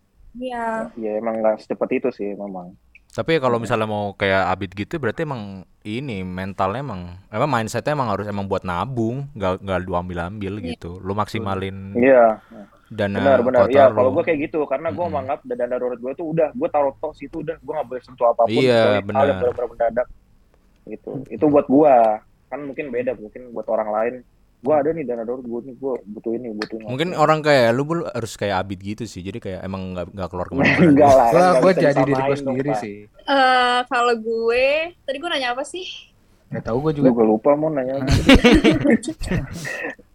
[0.41, 0.67] Iya.
[0.95, 2.75] Ya emang nggak secepat itu sih memang.
[3.09, 8.11] Tapi kalau misalnya mau kayak Abid gitu berarti emang ini mentalnya emang emang mindsetnya emang
[8.11, 10.67] harus emang buat nabung, nggak nggak lu ambil-ambil Iya.
[10.73, 10.99] gitu.
[10.99, 12.43] Lu maksimalin Iya,
[12.95, 13.61] dana benar-benar.
[13.61, 13.95] kotor Iya, lu.
[13.95, 15.11] kalau gue kayak gitu karena gue Mm-mm.
[15.13, 18.27] menganggap dana darurat gue tuh udah gue taruh tos itu udah gue nggak boleh sentuh
[18.27, 19.27] apa pun Iya, kecuali hal yang benar.
[19.35, 20.07] benar-benar mendadak.
[20.85, 21.11] Gitu.
[21.29, 21.95] Itu buat gue
[22.47, 24.15] kan mungkin beda mungkin buat orang lain.
[24.61, 26.87] Gue ada nih dana darurat gue nih gue butuh ini butuh ini.
[26.87, 29.21] Mungkin orang kayak lu Bul, harus kayak Abid gitu sih.
[29.21, 30.89] Jadi kayak emang nggak nggak keluar ke mana-mana.
[30.89, 31.29] enggak lah.
[31.59, 32.97] Gue jadi diri gue sendiri sih.
[33.05, 34.65] Eh kalau gue
[35.03, 35.85] tadi gue nanya apa sih?
[36.47, 37.23] Gak tahu gue Gue juga.
[37.23, 37.99] lupa mau nanya.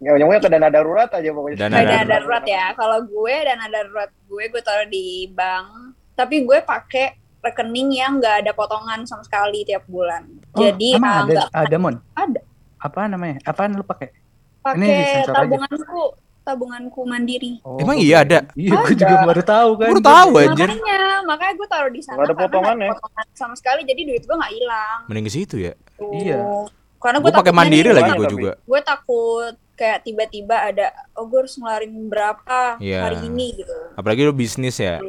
[0.00, 1.56] Nyamanya ke dana darurat aja pokoknya.
[1.58, 2.08] Dana Dana darurat.
[2.08, 2.64] darurat ya.
[2.72, 5.66] Kalau gue dana darurat gue gue taruh di bank,
[6.14, 7.06] tapi gue pakai
[7.40, 10.24] rekening yang nggak ada potongan sama sekali tiap bulan.
[10.52, 11.94] Oh, Jadi emang eh, ada nggak ada mon.
[12.14, 12.40] Ada.
[12.78, 13.36] Apa namanya?
[13.44, 14.08] Apaan lu pakai?
[14.08, 14.16] Ini
[14.62, 15.36] pakai disensor aja.
[15.36, 16.02] tabunganku,
[16.42, 17.52] tabunganku mandiri.
[17.60, 18.48] Oh, Emang iya ada?
[18.52, 19.88] Iya, gue juga baru tahu kan.
[19.88, 20.68] Baru tahu anjir.
[20.68, 22.90] Makanya, makanya gue taruh di sana Nggak ada potongan ya?
[22.92, 24.98] potongan sama sekali, jadi duit gue nggak hilang.
[25.08, 25.72] Mending ke situ ya.
[26.08, 26.66] Iya.
[27.00, 28.52] Karena Gue pakai mandiri lagi gue juga.
[28.60, 33.00] Gue takut kayak tiba-tiba ada, oh gue harus ngeluarin berapa Iya.
[33.00, 33.72] hari ini gitu.
[33.96, 35.00] Apalagi lu bisnis ya.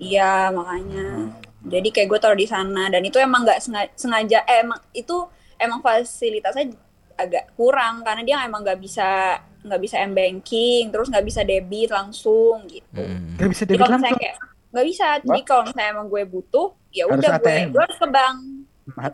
[0.00, 1.36] Iya makanya.
[1.60, 5.12] Jadi kayak gue taruh di sana dan itu emang nggak sengaja, sengaja eh, emang itu
[5.60, 6.72] emang fasilitasnya
[7.20, 11.92] agak kurang karena dia emang nggak bisa nggak bisa m banking terus nggak bisa debit
[11.92, 12.96] langsung gitu.
[12.96, 13.36] Mm.
[13.36, 14.24] Gak bisa Jadi debit kalau misalnya langsung.
[14.24, 14.36] kayak
[14.72, 15.06] nggak bisa.
[15.20, 18.38] Jadi kalau misalnya emang gue butuh ya udah gue gue harus ke bank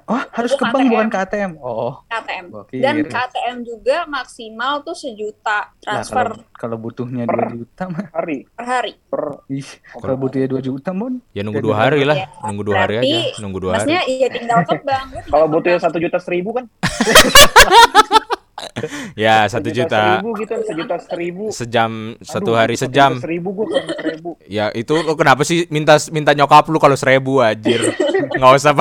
[0.06, 0.90] Oh, harus ke bank KTM.
[0.90, 1.52] bukan ke ATM.
[1.58, 2.44] Oh, KTM.
[2.48, 3.10] gua Dan kira.
[3.10, 8.06] KTM juga maksimal tuh sejuta transfer kalau kalau butuhnya Per- 2 juta mah.
[8.16, 8.92] Hari per hari.
[9.06, 11.20] per Ih, kalau butuhnya 2 juta mon.
[11.30, 13.78] Ya nunggu Jadi dua hari lah, Ya, nunggu dua hari berarti aja, nunggu dua hari.
[13.84, 15.06] Maksudnya iya tinggal ke bank.
[15.26, 15.86] Kalau ke butuhnya bank.
[15.88, 16.64] satu juta seribu kan?
[19.16, 21.44] Ya satu juta seribu gitu, sejuta seribu.
[21.52, 21.90] sejam
[22.20, 23.10] satu Aduh, hari satu sejam.
[23.16, 24.30] juta Seribu gue kan seribu.
[24.48, 27.80] Ya itu lu kenapa sih minta minta nyokap lu kalau seribu anjir?
[28.36, 28.72] Nggak usah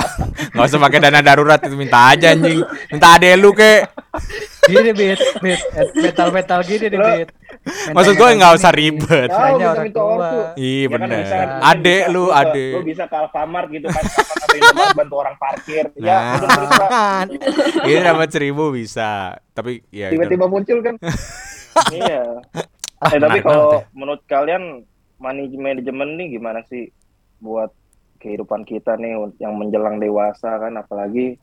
[0.55, 3.83] nggak usah pakai dana darurat itu minta aja anjing, minta ade lu kek.
[4.65, 5.61] Gini bit, bit,
[5.95, 7.29] metal metal gini nih Lo- bit.
[7.93, 9.29] Maksud gue nggak usah ribet.
[9.29, 10.29] Tanya orang tua.
[10.53, 12.67] Iya Ya kan kan Ade lu, ade.
[12.73, 14.03] Lu bisa ke Alfamart gitu kan,
[14.93, 15.89] bantu orang parkir.
[15.97, 17.25] Ya, Nah,
[17.85, 19.37] ini dapat seribu bisa.
[19.51, 20.17] Tapi ya itu.
[20.17, 20.95] tiba-tiba muncul kan.
[21.95, 22.21] iya.
[23.05, 23.85] Eh, tapi kalau ya.
[23.91, 24.85] menurut kalian
[25.17, 26.89] money management nih gimana sih
[27.37, 27.69] buat
[28.17, 31.37] kehidupan kita nih yang menjelang dewasa kan apalagi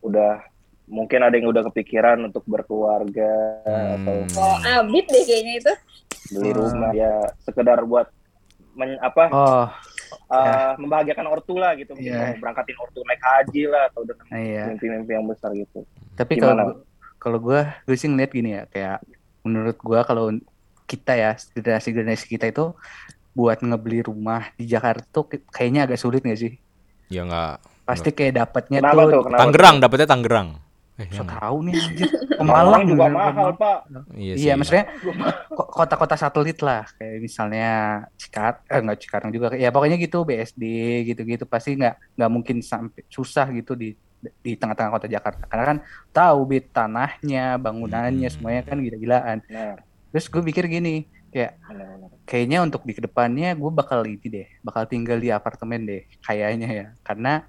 [0.00, 0.40] udah
[0.86, 3.30] mungkin ada yang udah kepikiran untuk berkeluarga
[3.92, 4.36] atau Hmm.
[4.36, 5.72] Oh, abit deh kayaknya itu.
[6.28, 6.58] beli Hmm.
[6.60, 8.10] rumah ya sekedar buat
[8.72, 9.66] men- apa Oh,
[10.28, 12.34] uh, membahagiakan ortu lah gitu mungkin Iya.
[12.34, 14.62] mau berangkatin ortu naik haji lah atau dengan iya.
[14.66, 16.78] mimpi-mimpi yang besar gitu Tapi kalau gua-
[17.16, 18.98] kalau gue gue sih ngeliat gini ya kayak
[19.40, 20.34] menurut gue kalau
[20.84, 22.74] kita ya generasi generasi kita itu
[23.30, 26.58] buat ngebeli rumah di Jakarta tuh kayaknya agak sulit nggak sih?
[27.06, 27.62] Ya nggak.
[27.84, 30.48] Pasti kayak dapatnya tuh tuh Tangerang dapetnya Tangerang.
[30.96, 32.08] Eh, ya tahu nih anjir.
[32.40, 33.78] Pemalang Malang juga mahal pak.
[34.16, 34.84] Iya, Iya, maksudnya
[35.52, 37.68] ko- kota-kota satelit lah, kayak misalnya
[38.16, 40.64] Cikat, eh nggak Cikarang juga, ya pokoknya gitu BSD
[41.04, 41.44] gitu-gitu.
[41.44, 43.92] Pasti nggak nggak mungkin sampai susah gitu di
[44.40, 45.78] di tengah-tengah kota Jakarta, karena kan
[46.10, 48.34] tahu bit tanahnya, bangunannya Hmm.
[48.34, 49.38] semuanya kan gila-gilaan.
[49.46, 49.76] nah
[50.08, 51.60] Terus gue pikir gini, kayak
[52.24, 56.68] kayaknya untuk di ke depannya gue bakal ini deh, bakal tinggal di apartemen deh, kayaknya
[56.72, 57.44] ya, karena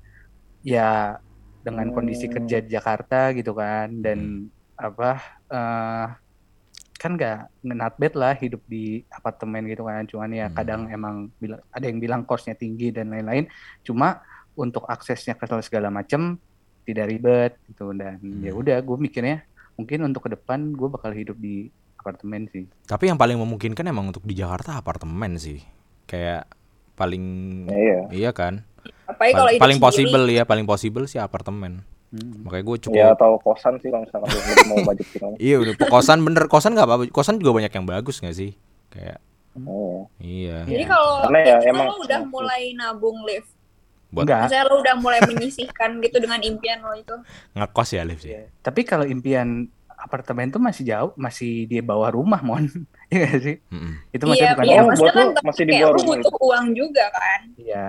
[0.59, 1.15] ya
[1.67, 2.33] dengan kondisi Hmm.
[2.39, 4.47] kerja di Jakarta gitu kan, dan
[4.79, 5.19] apa
[5.51, 6.07] eh
[6.97, 10.55] kan nggak not bad lah hidup di apartemen gitu kan, cuman ya Hmm.
[10.55, 13.45] kadang emang bilang ada yang bilang kosnya tinggi dan lain-lain,
[13.83, 14.23] cuma
[14.57, 16.39] untuk aksesnya ke segala macam
[16.87, 18.61] tidak ribet gitu dan ya Hmm.
[18.63, 19.43] udah gue mikirnya
[19.77, 22.65] mungkin untuk ke depan gue bakal hidup di apartemen sih.
[22.87, 25.61] Tapi yang paling memungkinkan emang untuk di Jakarta apartemen sih.
[26.07, 26.47] Kayak
[26.97, 27.25] paling
[27.69, 28.65] Ya, iya iya kan?
[29.05, 30.07] Apalagi kalau Paling, paling sendiri.
[30.09, 31.81] possible ya, paling possible sih apartemen.
[32.07, 32.41] Hmm.
[32.41, 34.31] Makanya gue cukup ya atau kosan sih kalau misalkan
[34.65, 38.23] mau budget tinggal Iya udah kosan bener kosan nggak apa-apa kosan juga banyak yang bagus
[38.23, 38.55] nggak sih
[38.87, 39.19] kayak
[39.59, 40.07] oh.
[40.17, 43.51] iya Jadi kalau Karena ya kalau emang- lo udah mulai nabung lift,
[44.07, 44.39] buat Enggak.
[44.47, 47.11] misalnya lo udah mulai menyisihkan gitu dengan impian lo itu.
[47.53, 48.55] ngekos ya Liv sih Iya.
[48.55, 52.71] Tapi kalau impian apartemen tuh masih jauh, masih di bawah rumah, mon.
[53.09, 53.55] Iya nggak sih?
[53.67, 53.93] Mm-mm.
[54.09, 56.65] Itu masih Iya, bukan iya, Oh, maksudnya buat kan masih di bawah rumah butuh uang
[56.71, 57.41] juga kan.
[57.57, 57.85] Iya.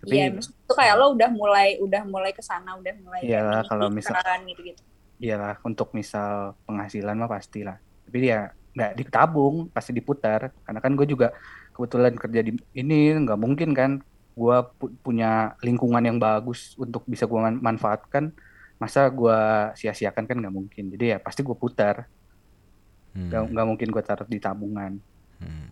[0.00, 3.62] Tapi Iya, maksudnya tuh kayak lo udah mulai udah mulai ke sana, udah mulai Iyalah,
[3.68, 4.82] kalau misal- menyisihkan gitu-gitu.
[5.20, 7.76] iyalah untuk misal penghasilan mah pastilah.
[8.08, 8.38] Tapi dia
[8.72, 10.48] nggak ditabung, pasti diputar.
[10.64, 11.36] Karena kan gue juga
[11.70, 13.90] kebetulan kerja di ini nggak mungkin kan
[14.32, 14.56] gue
[15.00, 18.32] punya lingkungan yang bagus untuk bisa gue manfaatkan.
[18.80, 19.36] Masa gue
[19.76, 20.88] sia-siakan kan nggak mungkin.
[20.88, 22.08] Jadi ya pasti gue putar.
[23.12, 23.28] Hmm.
[23.28, 24.96] Nggak nggak mungkin gue taruh di tabungan.
[25.36, 25.68] Hmm.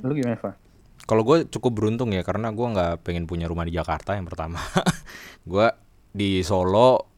[0.00, 0.56] Lu gimana, Fa?
[1.02, 4.62] Kalau gue cukup beruntung ya karena gue nggak pengen punya rumah di Jakarta yang pertama.
[5.50, 5.66] gue
[6.08, 7.10] di Solo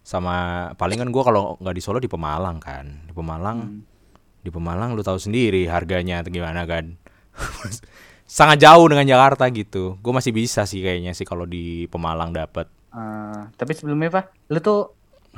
[0.00, 0.36] sama
[0.74, 3.06] palingan gue kalau nggak di Solo di Pemalang kan.
[3.06, 3.80] Di Pemalang Hmm.
[4.40, 6.96] di Pemalang lu tahu sendiri harganya gimana kan.
[8.26, 9.98] Sangat jauh dengan Jakarta gitu.
[9.98, 12.70] Gue masih bisa sih kayaknya sih kalau di Pemalang dapet.
[12.90, 14.80] Eh, tapi sebelumnya, Pak, lu tuh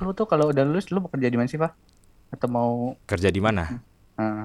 [0.01, 1.73] lu tuh kalau udah lulus lu bekerja di mana sih, Pak?
[2.33, 3.69] Atau mau Kerja di mana?
[4.17, 4.45] eh,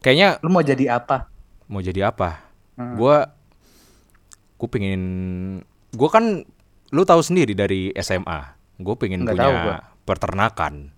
[0.00, 1.28] Kayaknya lu mau jadi apa?
[1.66, 2.45] mau jadi apa?
[2.76, 2.94] Hmm.
[2.94, 3.32] Gua
[4.56, 5.02] gue pengen
[5.90, 6.44] gue kan
[6.88, 8.40] lu tahu sendiri dari SMA.
[8.76, 9.76] Gue pengen Nggak punya tahu gua.
[10.04, 10.74] peternakan.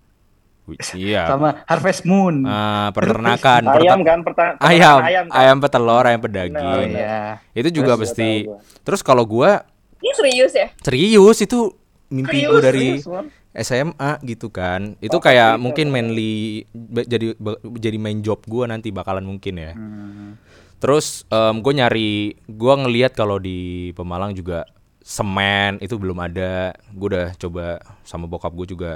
[0.93, 1.25] Iya.
[1.25, 2.45] Sama Harvest Moon.
[2.45, 5.63] Ah, peternakan, ayam kan perta- ayam, ayam ayam, kan?
[5.65, 6.89] petelur, ayam pedaging.
[6.93, 7.41] iya.
[7.51, 8.29] Itu juga Terus, pasti.
[8.45, 8.57] gua.
[8.85, 9.65] Terus kalau gua
[9.97, 10.67] Ini serius ya?
[10.77, 11.73] serius itu
[12.07, 13.33] mimpi gue dari Serius.
[13.51, 14.93] SMA gitu kan.
[14.99, 15.61] Itu Oh, kayak gitu.
[15.61, 17.33] mungkin mainly jadi
[17.75, 19.73] jadi main job gua nanti bakalan mungkin ya.
[19.73, 20.37] Hmm.
[20.79, 21.27] Terus
[21.59, 22.11] gue nyari,
[22.41, 23.59] gue ngeliat kalau di
[23.91, 24.63] Pemalang juga
[24.99, 26.71] semen itu belum ada.
[26.89, 27.65] Gue udah coba
[28.01, 28.91] sama bokap gue juga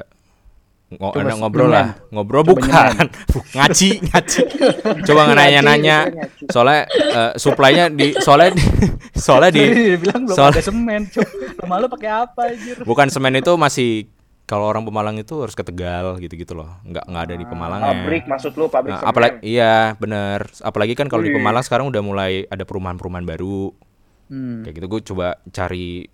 [0.89, 1.75] ngo- Coba ngobrol nyemen.
[1.75, 2.91] lah, ngobrol Coba bukan,
[3.57, 4.39] ngaci ngaci.
[5.03, 5.97] Coba nanya-nanya,
[6.47, 8.63] soalnya eh, supply-nya di soalnya di,
[9.13, 9.63] soalnya di
[9.97, 11.01] bilang belum ada semen.
[11.57, 12.75] Rumah lu pakai apa anjir?
[12.83, 14.05] bukan semen itu masih
[14.53, 17.89] kalau orang Pemalang itu harus ke Tegal gitu-gitu loh, nggak nggak ada di Pemalangnya.
[17.91, 19.09] pabrik maksud lu pabrik Nah, semen.
[19.09, 20.45] apalagi iya bener.
[20.61, 21.35] Apalagi kan kalau di Wih.
[21.35, 23.73] Pemalang sekarang udah mulai ada perumahan-perumahan baru.
[24.25, 24.61] Hmm.
[24.61, 26.05] kayak gitu gue coba cari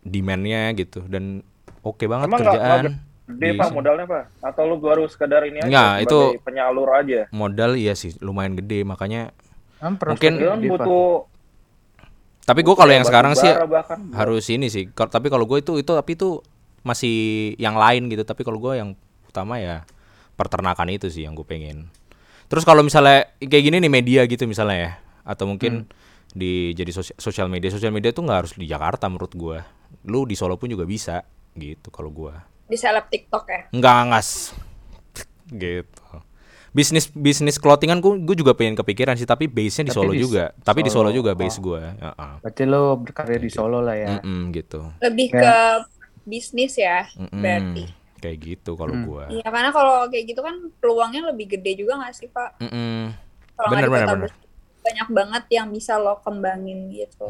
[0.00, 1.02] demandnya gitu.
[1.02, 1.42] Dan
[1.80, 2.56] oke banget Emang kerjaan.
[2.56, 2.82] nggak
[3.28, 4.22] gede Di pak modalnya pak?
[4.40, 7.28] Atau lu baru sekedar ini aja Nggak, itu- penyalur aja?
[7.30, 8.82] modal iya sih lumayan gede.
[8.82, 9.34] Makanya
[9.76, 11.28] Kan Mungkin- gede, butuh
[12.42, 14.08] tapi gue kalau yang sekarang sih bahkan.
[14.10, 14.88] harus ini sih.
[14.88, 16.40] Tapi kalau gue itu itu tapi itu
[16.82, 17.16] masih
[17.56, 19.82] yang lain gitu tapi kalau gue yang utama ya
[20.34, 21.90] peternakan itu sih yang gue pengen
[22.46, 25.84] terus kalau misalnya kayak gini nih media gitu misalnya ya atau mungkin
[26.28, 29.58] di jadi sosia- sosial media sosial media tuh nggak harus di Jakarta menurut gue
[30.04, 31.24] lu di Solo pun juga bisa
[31.54, 32.32] gitu kalau gue
[32.68, 33.62] Di seleb TikTok ya?
[33.72, 34.52] Enggak, ngas.
[35.48, 36.04] gitu.
[36.68, 40.20] Bisnis bisnis clothingan gue gue juga pengen kepikiran sih tapi base-nya di Tapi Solo di
[40.20, 40.44] juga.
[40.52, 41.36] Tapi di Solo juga oh.
[41.36, 41.80] base gue.
[41.80, 42.32] Heeh.
[42.44, 44.20] Berarti lo berkarir di Solo lah ya.
[44.20, 44.84] Mm-mm, gitu.
[45.00, 45.40] Lebih Ya.
[45.40, 45.56] ke
[46.28, 47.40] bisnis ya, Mm-mm.
[47.40, 47.84] berarti.
[48.18, 49.04] Kayak gitu kalau Hmm.
[49.04, 49.24] gua.
[49.28, 52.60] Iya, karena kalau kayak gitu kan peluangnya lebih gede juga nggak sih, Pak?
[52.60, 53.14] Mm-mm.
[53.54, 54.30] Kalau Bener, bener, bener.
[54.80, 57.28] banyak banget yang bisa lo kembangin gitu.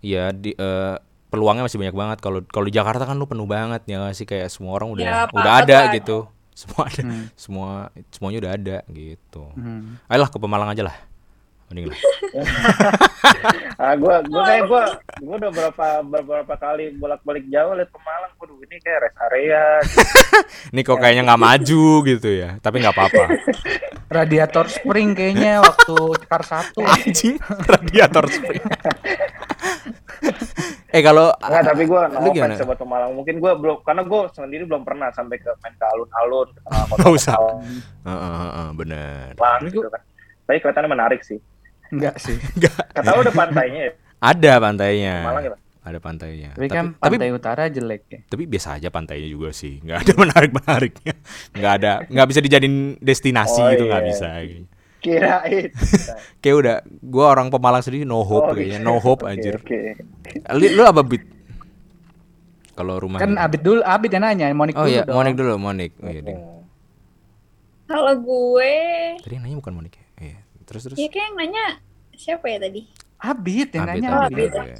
[0.00, 0.96] Iya di eh,
[1.28, 4.26] peluangnya masih banyak banget kalau kalau di Jakarta kan lu penuh banget ya nggak sih
[4.26, 5.94] kayak semua orang udah Ya, udah ada lah.
[5.94, 6.18] gitu.
[6.52, 7.00] Semua ada.
[7.00, 7.24] Hmm.
[7.32, 7.70] Semua
[8.10, 9.42] semuanya udah ada gitu.
[9.56, 9.96] Hmm.
[10.04, 10.96] Ayolah ke Pemalang aja lah.
[11.72, 12.00] Mending lah.
[13.82, 14.82] Ah, gua gua kayak gua
[15.24, 19.64] gua udah berapa beberapa kali bolak-balik Jawa lihat Pemalang, waduh ini kayak rest area.
[20.72, 22.48] Ini kok kayaknya nggak maju gitu ya.
[22.58, 23.24] Tapi nggak apa-apa.
[24.06, 26.84] Radiator spring kayaknya waktu Kar satu.
[26.84, 28.62] Anjing radiator spring.
[30.92, 32.54] eh kalau Enggak, tapi gua no Lu gimana?
[32.54, 33.10] buat Pemalang.
[33.16, 37.00] Mungkin gua belum karena gua sendiri belum pernah sampai ke main ke alun-alun, ke kota
[37.00, 37.36] Nggak usah.
[38.04, 39.26] Heeh, heeh, bener.
[39.64, 40.02] gitu kan.
[40.46, 41.40] Tapi kelihatannya menarik sih.
[41.92, 42.36] Enggak sih.
[42.96, 45.14] Kata lu udah pantainya ya, Ada pantainya.
[45.22, 45.50] Pemalang ya.
[45.82, 46.50] Ada pantainya.
[46.54, 48.18] Tapi kan tapi, pantai utara jelek ya.
[48.30, 49.82] tapi biasa aja pantainya juga sih.
[49.82, 51.14] Nggak ada menarik-menariknya.
[51.52, 54.08] Nggak ada, nggak bisa dijadiin destinasi Oh, gitu nggak iya.
[54.08, 54.28] bisa.
[55.02, 55.68] Kirain.
[56.42, 58.86] Kayak udah, gua orang Pemalang sendiri no hope Oh, kayaknya, gitu.
[58.86, 59.58] no hope Oke, anjir.
[59.58, 59.98] Oke.
[60.54, 61.26] Lu, lu apa bit?
[62.72, 65.18] Kalau rumah Kan Abid dulu, Abid yang nanya, Monik Oh dulu iya, dong.
[65.18, 65.92] Monik dulu, Monik.
[65.98, 66.40] Oh, iya, Ding.
[67.84, 68.74] Kalau gue,
[69.20, 70.01] Tadi yang nanya bukan Monik ya?
[70.66, 70.96] Terus terus.
[70.98, 71.64] ya kayak yang nanya
[72.16, 72.82] siapa ya tadi?
[73.22, 74.08] Abid yang Abid, nanya.
[74.26, 74.52] Abid, Abid.
[74.58, 74.78] Abid.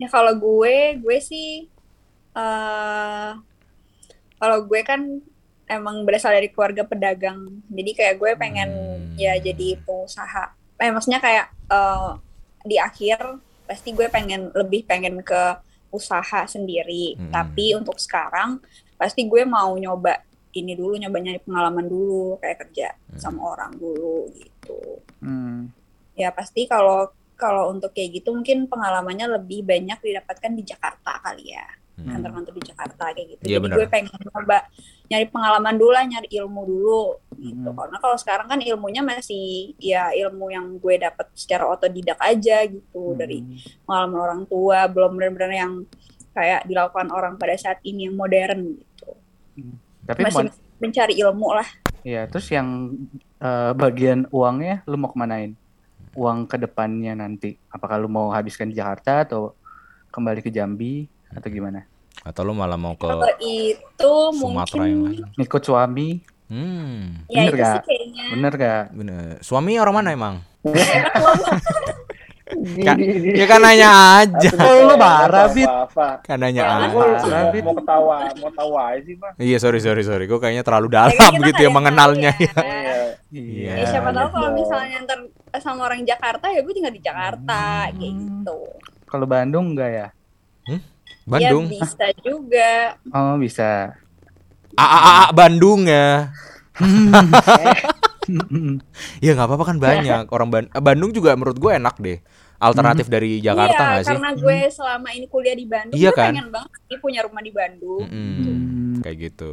[0.00, 1.68] Ya kalau gue, gue sih,
[2.32, 3.30] eh
[4.40, 5.20] kalau gue kan
[5.68, 9.14] emang berasal dari keluarga pedagang, jadi kayak gue pengen Hmm.
[9.20, 10.56] ya jadi pengusaha.
[10.80, 12.10] Eh maksudnya kayak eh,
[12.64, 13.20] di akhir
[13.68, 15.42] pasti gue pengen lebih pengen ke
[15.92, 17.20] usaha sendiri.
[17.20, 17.30] Hmm.
[17.30, 18.58] Tapi untuk sekarang
[18.96, 24.26] pasti gue mau nyoba ini dulu, nyoba nyari pengalaman dulu, kayak kerja sama orang dulu
[24.34, 24.49] gitu
[25.20, 25.68] Hmm.
[26.16, 27.08] ya pasti kalau
[27.40, 31.66] kalau untuk kayak gitu mungkin pengalamannya lebih banyak didapatkan di Jakarta kali ya.
[32.00, 32.16] Hmm.
[32.16, 33.42] kantor-kantor di Jakarta kayak gitu.
[33.44, 34.58] Iya, jadi gue pengen coba
[35.12, 37.02] nyari pengalaman dulu lah nyari ilmu dulu
[37.36, 37.68] gitu.
[37.68, 37.76] Hmm.
[37.76, 43.12] karena kalau sekarang kan ilmunya masih ya ilmu yang gue dapat secara otodidak aja gitu.
[43.16, 43.44] Dari
[43.84, 45.72] pengalaman orang tua belum benar-benar yang
[46.32, 49.10] kayak dilakukan orang pada saat ini yang modern gitu.
[50.08, 50.48] Tapi masih
[50.80, 51.68] mencari ilmu lah
[52.02, 52.94] ya terus yang
[53.38, 55.54] eh, bagian uangnya lu mau kemanain?
[56.18, 57.54] Uang ke depannya nanti.
[57.70, 59.54] Apakah lu mau habiskan di Jakarta atau
[60.10, 61.86] kembali ke Jambi atau gimana?
[62.20, 65.36] Atau lu malah mau ke kalau itu Sumatera yang mungkin lain?
[65.38, 66.08] Ngikut suami,
[66.50, 67.22] Hmm.
[67.30, 67.70] ya Bener itu gak?
[67.70, 68.84] sih kayaknya bener gak?
[68.90, 69.24] Bener.
[69.38, 70.34] Suami orang mana emang?
[72.82, 72.98] Kan-
[73.40, 73.88] Ya kan nanya
[74.20, 74.50] aja.
[74.58, 75.68] Oh, lu marah, Bit.
[76.22, 77.60] Kan nanya Ya, aja.
[77.62, 79.34] Mau ketawa, mau tawa aja sih, Bang.
[79.36, 82.32] Iya sorry sorry sorry, gue kayaknya terlalu dalam gitu ya mengenalnya.
[82.36, 82.54] ya.
[82.60, 82.96] ya.
[83.30, 83.72] Iya.
[83.78, 84.58] Ya, siapa tahu kalau gitu.
[84.66, 85.20] misalnya ntar
[85.62, 88.58] sama orang Jakarta ya gue tinggal di Jakarta kayak gitu.
[89.06, 90.08] Kalau Bandung enggak ya?
[91.30, 91.70] Bandung.
[91.70, 92.72] Ya bisa juga.
[93.14, 93.94] Oh bisa.
[94.74, 96.30] A A A, A, Bandung ya.
[99.24, 102.18] Ya nggak apa-apa kan banyak orang Ban- eh, Bandung juga menurut gue enak deh.
[102.60, 104.08] Alternatif dari Jakarta iya, nggak sih?
[104.12, 106.32] karena gue selama ini kuliah di Bandung, Iya gue kan?
[106.36, 108.04] pengen banget sih punya rumah di Bandung.
[108.04, 108.36] Mm-mm.
[108.36, 108.94] Hmm.
[109.00, 109.52] Kayak gitu.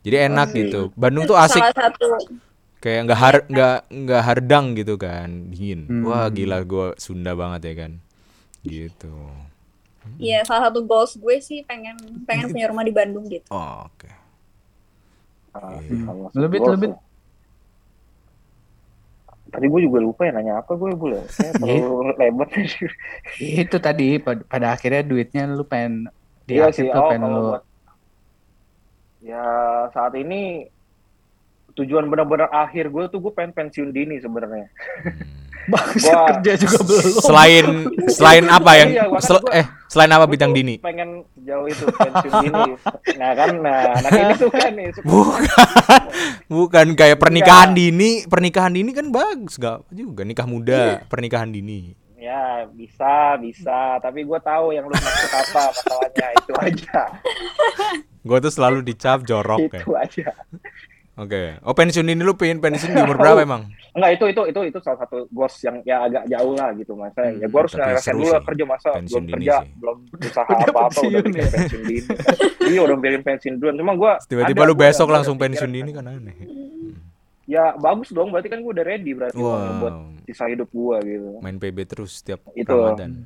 [0.00, 0.58] Jadi enak Asik.
[0.64, 0.80] gitu.
[0.96, 1.60] Bandung tuh asik.
[1.60, 2.06] Salah satu
[2.78, 5.90] Kayak nggak har nggak nggak hardang gitu kan, dingin.
[5.90, 6.06] Hmm.
[6.08, 7.92] Wah gila gue Sunda banget ya kan.
[8.64, 9.12] Gitu.
[10.16, 13.44] Iya, salah satu goals gue sih pengen pengen punya rumah di Bandung gitu.
[13.52, 14.08] Oh, Oke.
[15.52, 16.06] Ah, Iya.
[16.06, 16.88] sama Lebih, lebih.
[19.52, 21.22] Tadi gue juga lupa ya nanya apa gue boleh.
[21.36, 22.48] Saya terlalu lebar.
[23.38, 25.94] Itu tadi pada, pada akhirnya duitnya lu pengen
[26.48, 26.86] di Iya akhir sih.
[26.94, 27.62] tuh Oh, pengen lu buat
[29.28, 29.36] ya
[29.94, 30.34] saat ini
[31.78, 34.66] tujuan benar-benar akhir gue tuh gue pengen pensiun dini sebenarnya.
[35.68, 36.26] Bangsa Wah.
[36.32, 37.12] kerja juga belum.
[37.20, 37.66] Selain
[38.08, 40.74] selain apa yang Iya, sel- gua- eh selain apa bintang tuh dini?
[40.78, 42.62] Pengen jauh itu pensiun dini.
[43.14, 44.88] Nah kan, nah anak ini suka nih.
[44.96, 45.64] Suka.
[46.48, 47.80] Bukan kayak pernikahan Enggak.
[47.84, 50.50] dini, pernikahan dini kan bagus gak juga nikah Iya.
[50.50, 51.92] muda, pernikahan dini.
[52.18, 54.00] Ya bisa, bisa.
[54.00, 57.00] Tapi gue tahu yang lu maksud apa masalahnya itu aja.
[58.20, 59.78] Gue tuh selalu dicap jorok ya.
[59.78, 60.28] itu aja.
[61.18, 61.58] Oke.
[61.60, 63.66] Oh pensiun dini lu pengen pensiun di umur berapa emang?
[63.90, 67.10] Enggak itu itu itu itu salah satu goals yang ya agak jauh lah gitu mas.
[67.12, 69.70] ya gue harus Hmm, Tapi ngerasain dulu lah kerja masa belum kerja sih.
[69.74, 71.46] belum usaha apa apa udah pensiun ya?
[71.48, 72.08] pensiun dini.
[72.68, 73.70] iya udah pilih pensiun dulu.
[73.74, 76.36] Cuma gue Tiba-tiba lu besok langsung pensiun dini kan aneh.
[77.44, 78.30] Ya bagus dong.
[78.30, 80.22] Berarti kan gue udah ready berarti uangnya buat Wow.
[80.24, 81.28] sisa hidup gue gitu.
[81.40, 82.70] Main PB terus setiap Itu.
[82.70, 83.24] Ramadan.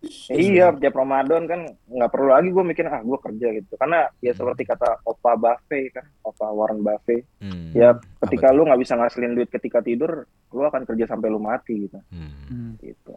[0.00, 4.08] Ya iya tiap Ramadan kan nggak perlu lagi gue mikir ah gue kerja gitu karena
[4.24, 7.76] ya seperti kata Opa Buffett kan Opa Warren Buffett Hmm.
[7.76, 10.24] ya ketika Apa lu nggak bisa ngasilin duit ketika tidur
[10.56, 12.00] lu akan kerja sampai lu mati gitu?
[12.08, 12.32] Hmm.
[12.48, 12.72] Hmm.
[12.80, 13.12] gitu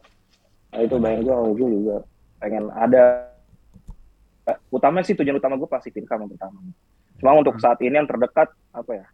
[0.76, 1.98] nah itu bayang gue kalau gue juga
[2.44, 3.04] pengen ada
[4.68, 6.60] utama sih tujuan utama gue pasti income yang pertama
[7.16, 9.06] cuma untuk saat ini yang terdekat apa ya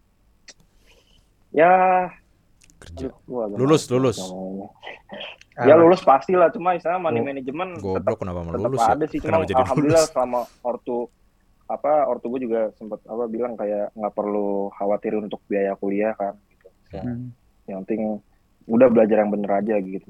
[1.53, 1.71] ya
[2.79, 3.07] Kerja.
[3.11, 4.17] aduh, Lulus, lulus.
[4.17, 4.67] ngomongnya.
[5.59, 7.25] ya lulus pasti lah cuma istilah money Oh.
[7.25, 8.89] manajemen tetap Goblok kenapa mau tetap lulus ya?
[8.89, 10.13] ada sih cuma Kenapa jadi alhamdulillah lulus?
[10.13, 10.97] selama ortu
[11.67, 16.33] apa ortu gue juga sempat apa bilang kayak nggak perlu khawatir untuk biaya kuliah kan
[16.49, 17.35] gitu Ya, Hmm.
[17.67, 18.23] yang penting
[18.65, 20.09] udah belajar yang bener aja gitu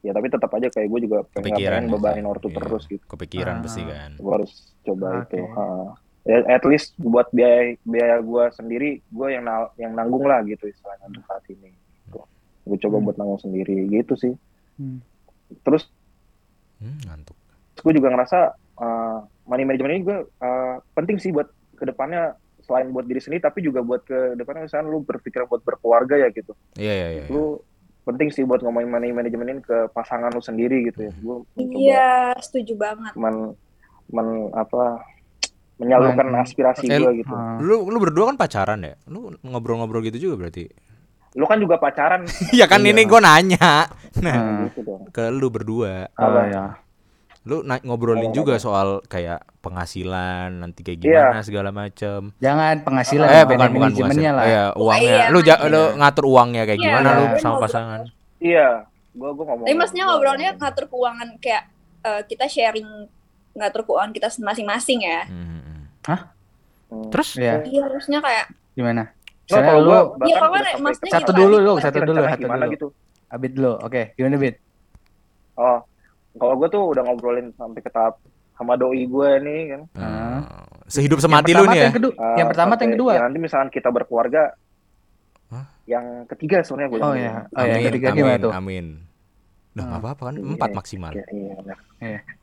[0.00, 2.56] ya tapi tetap aja kayak gue juga Kepikiran pengen ya, bebanin ortu Iya.
[2.56, 3.62] terus gitu Kepikiran Ah.
[3.62, 4.10] pasti kan.
[4.16, 5.36] gue harus coba Oke.
[5.36, 5.64] itu ha.
[6.24, 10.64] ya at least buat biaya biaya gue sendiri gue yang na- yang nanggung lah gitu
[10.64, 11.87] istilahnya untuk saat ini gitu.
[12.68, 13.04] Gue coba Hmm.
[13.04, 14.34] buat nanggung sendiri gitu sih
[14.76, 15.00] Hmm.
[15.62, 15.88] terus
[16.76, 17.34] Hmm, ngantuk.
[17.76, 18.38] gue juga ngerasa
[18.76, 23.40] uh, money management ini gue uh, penting sih buat ke depannya selain buat diri sendiri
[23.40, 27.24] tapi juga buat ke depannya misalnya lu berpikir buat berkeluarga ya gitu Iya iya iya.
[27.26, 27.58] lu
[28.04, 31.76] penting sih buat ngomongin money management ini ke pasangan lu sendiri gitu ya gue mencoba
[31.76, 33.12] Iya, setuju banget.
[33.14, 33.56] men,
[34.08, 35.02] men- apa
[35.76, 37.56] menyalurkan Men- aspirasi Eh, gue gitu Ah.
[37.58, 38.94] Lu lu berdua kan pacaran ya?
[39.06, 40.66] Lu ngobrol-ngobrol gitu juga berarti?
[41.30, 42.24] Lu kan juga pacaran
[42.56, 42.90] Iya kan Iya.
[42.90, 43.90] ini gua nanya.
[44.18, 44.58] Nah, Ah.
[44.66, 46.08] gitu dong ke lu berdua.
[46.10, 46.40] Apa?
[46.46, 46.64] ya.
[47.44, 48.62] Lu na- ngobrolin Apa, juga apa?
[48.62, 51.22] soal kayak penghasilan nanti kayak Iya.
[51.26, 52.20] gimana segala macam.
[52.36, 54.34] Jangan penghasilan, Eh bukan bukan manajemennya penghasilan.
[54.34, 54.44] lah.
[54.44, 55.04] Iya, uangnya.
[55.04, 58.00] iya, lu ja- lu ngatur uangnya kayak Iya, gimana lu gue sama pasangan?
[58.38, 58.68] iya
[59.10, 61.64] gue gue ngomong Tapi maksudnya ngobrolnya ngatur keuangan kayak
[62.00, 62.86] eh, kita sharing
[63.52, 65.26] ngatur keuangan kita masing-masing ya.
[65.26, 65.82] Hmm, hmm.
[66.88, 67.10] Hmm.
[67.10, 67.60] Terus Iya.
[67.62, 69.10] Iya, harusnya kayak Gimana?
[69.48, 72.62] Misalnya kalau lu gua Iya, kan maksudnya satu dulu lu, Nanti satu dulu, satu gimana
[72.62, 72.74] dulu.
[72.74, 72.86] gitu
[73.28, 73.72] Abid dulu.
[73.80, 74.56] Oke, gimana Bid?
[75.56, 75.78] oh
[76.34, 78.14] kalau gue tuh udah ngobrolin sampai ke tahap
[78.52, 80.40] sama doi gue nih kan Hmm.
[80.86, 81.86] Sehidup semati lu nih ya.
[81.86, 83.10] Yang kedua, Uh, yang pertama atau yang kedua?
[83.10, 84.42] ya nanti misalkan kita berkeluarga
[85.48, 85.64] Hah?
[85.84, 88.52] yang ketiga sebenarnya gue Oh ya, oh ya, yang Amin, ketiga amin, gimana tuh?
[88.52, 88.86] amin.
[89.68, 89.88] Udah Hmm.
[89.88, 90.34] nggak apa-apa kan?
[90.34, 90.76] Iya, Empat iya.
[90.76, 91.10] maksimal.
[91.12, 91.78] iya iya benar.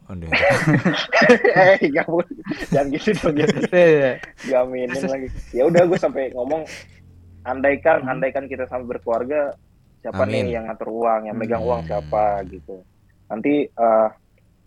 [0.05, 0.29] Oh, udah.
[1.57, 2.29] eh nggak boleh
[2.67, 4.11] jangan gitu dong jangan Iya.
[4.45, 6.61] gaminin lagi ya udah gue sampai ngomong
[7.45, 8.11] andaikan Hmm.
[8.11, 9.53] andaikan kita sampai berkeluarga
[10.01, 10.45] siapa Amin.
[10.45, 11.69] nih yang ngatur uang yang megang Hmm.
[11.69, 12.81] uang siapa gitu
[13.25, 14.09] nanti eh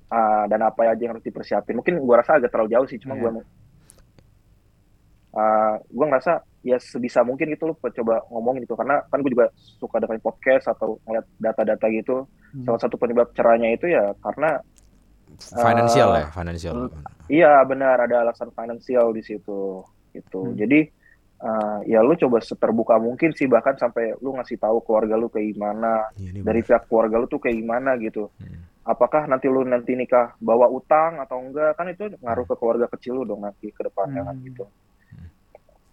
[0.09, 3.15] eh, dan apa aja yang harus dipersiapin mungkin gue rasa agak terlalu jauh sih cuma
[3.15, 3.23] Iya.
[3.29, 3.31] gue
[5.31, 6.33] eh gue ngerasa
[6.65, 10.67] ya sebisa mungkin gitu lo coba ngomongin gitu karena kan gue juga suka dengerin podcast
[10.67, 12.65] atau ngeliat data-data gitu Hmm.
[12.65, 14.57] salah satu penyebab cerahnya itu ya karena
[15.39, 16.77] Financial Eh, ya, financial.
[17.29, 20.41] Iya benar ada alasan finansial di situ gitu.
[20.43, 20.57] Hmm.
[20.57, 20.89] Jadi
[21.43, 25.55] uh, ya lu coba seterbuka mungkin sih bahkan sampai lu ngasih tahu keluarga lu kayak
[25.55, 28.31] gimana ini dari pihak keluarga lu tuh kayak gimana gitu.
[28.39, 28.67] Hmm.
[28.89, 33.21] Apakah nanti lu nanti nikah bawa utang atau enggak kan itu ngaruh ke keluarga kecil
[33.21, 34.47] lu dong nanti ke depannya kan Hmm.
[34.49, 34.65] gitu.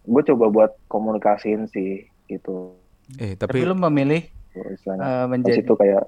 [0.06, 2.78] Gue coba buat komunikasiin sih gitu.
[3.18, 4.82] Eh, Tapi tapi lu memilih eh, Terus
[5.30, 6.04] menjadi itu kayak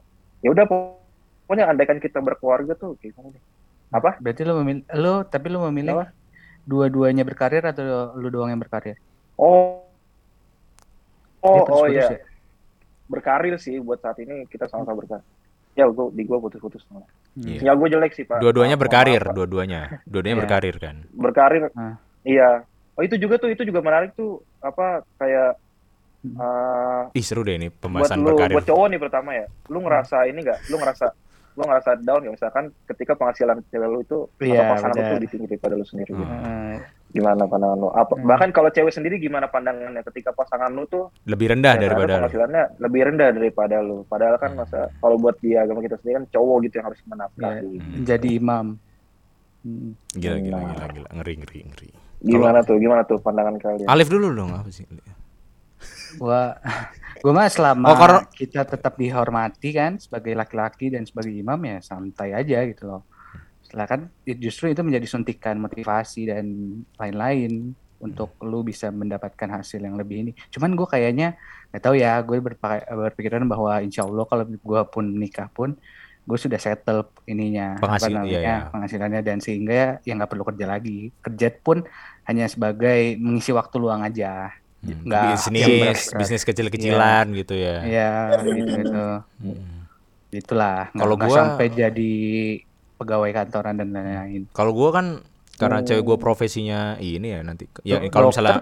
[0.45, 3.43] ya udah pokoknya andaikan kita berkeluarga tuh kayak gimana deh.
[3.88, 4.19] Apa?
[4.19, 6.05] berarti lu memilih lu tapi lu memilih Apa?
[6.67, 8.99] dua-duanya berkarir atau lu doang yang berkarir?
[9.38, 9.83] Oh.
[11.38, 12.19] Oh, oh putus-putus ya.
[13.07, 15.23] berkarir sih buat saat ini kita sama-sama berkarir.
[15.77, 16.81] Ya, gua di gua putus-putus.
[17.38, 17.61] Iya.
[17.61, 18.41] Sinyal gua jelek sih, Pak.
[18.41, 20.01] dua-duanya berkarir, dua-duanya.
[20.09, 20.43] Dua-duanya Iya.
[20.43, 20.95] berkarir kan.
[21.13, 21.63] Berkarir.
[21.77, 21.95] Ah.
[22.25, 22.65] Iya.
[22.97, 25.53] Oh, itu juga tuh, itu juga menarik tuh apa kayak
[26.25, 28.53] eh, Ih, seru deh ini buat pembahasan lu berkarir.
[28.57, 29.45] buat cowok nih pertama ya.
[29.69, 30.59] Lu ngerasa ini enggak?
[30.67, 31.05] Lu ngerasa
[31.58, 35.10] lu ngerasa down ya misalkan ketika penghasilan cewek lu itu Iya, atau pasangan lu benar.
[35.10, 36.22] tuh lebih tinggi daripada lu sendiri gitu.
[36.24, 36.45] Hmm.
[36.45, 36.78] Eh,
[37.08, 37.89] Gimana pandangan lu?
[37.89, 38.26] Apa Hmm.
[38.26, 42.64] bahkan kalau cewek sendiri gimana pandangannya ketika pasangan lu tuh Lebih rendah Ya, daripada penghasilannya
[42.78, 44.05] lebih rendah daripada lu.
[44.05, 44.62] Padahal kan Hmm.
[44.62, 47.74] masa kalau buat di agama kita sendiri kan cowok gitu yang harus menafkahi.
[47.74, 47.91] Hmm.
[47.97, 48.66] menjadi imam.
[49.60, 49.91] Hmm.
[50.14, 50.70] Gila, gila, Nah.
[50.70, 51.10] gila, gila.
[51.12, 51.89] Ngeri, ngeri, ngeri.
[52.20, 52.78] Gimana tuh?
[52.78, 53.88] Gimana tuh pandangan kalian?
[53.88, 54.86] Alif dulu dong, apa sih?
[56.16, 56.55] Gua
[57.24, 61.84] gua mah selama Oh, karena- kita tetap dihormati kan sebagai laki-laki dan sebagai imam ya
[61.84, 63.03] santai aja gitu loh.
[63.68, 66.45] Setelah kan ya justru itu menjadi suntikan motivasi dan
[66.95, 70.32] lain-lain untuk lu bisa mendapatkan hasil yang lebih ini.
[70.53, 71.36] Cuman gue kayaknya
[71.74, 75.76] nggak tahu ya, gue berpikiran bahwa insya Allah kalau gue pun nikah pun
[76.28, 78.58] gue sudah settle ininya apa namanya iya, iya.
[78.68, 81.10] penghasilannya dan sehingga ya nggak perlu kerja lagi.
[81.24, 81.88] Kerja pun
[82.28, 84.51] hanya sebagai mengisi waktu luang aja.
[84.78, 87.82] Hmm, Nggak bisnis, bisnis kecil-kecilan gitu ya.
[87.82, 89.05] Ya, gitu gitu.
[89.41, 89.89] Hmm.
[90.30, 90.89] Itulah.
[90.89, 92.13] Nggak- Kalau gua- sampai jadi
[92.95, 94.45] pegawai kantoran dan lain-lain.
[94.51, 95.05] Kalau gua kan
[95.55, 95.86] karena Oh.
[95.86, 97.65] cewek gua profesinya ini ya nanti.
[97.82, 98.61] Ya kalau misalnya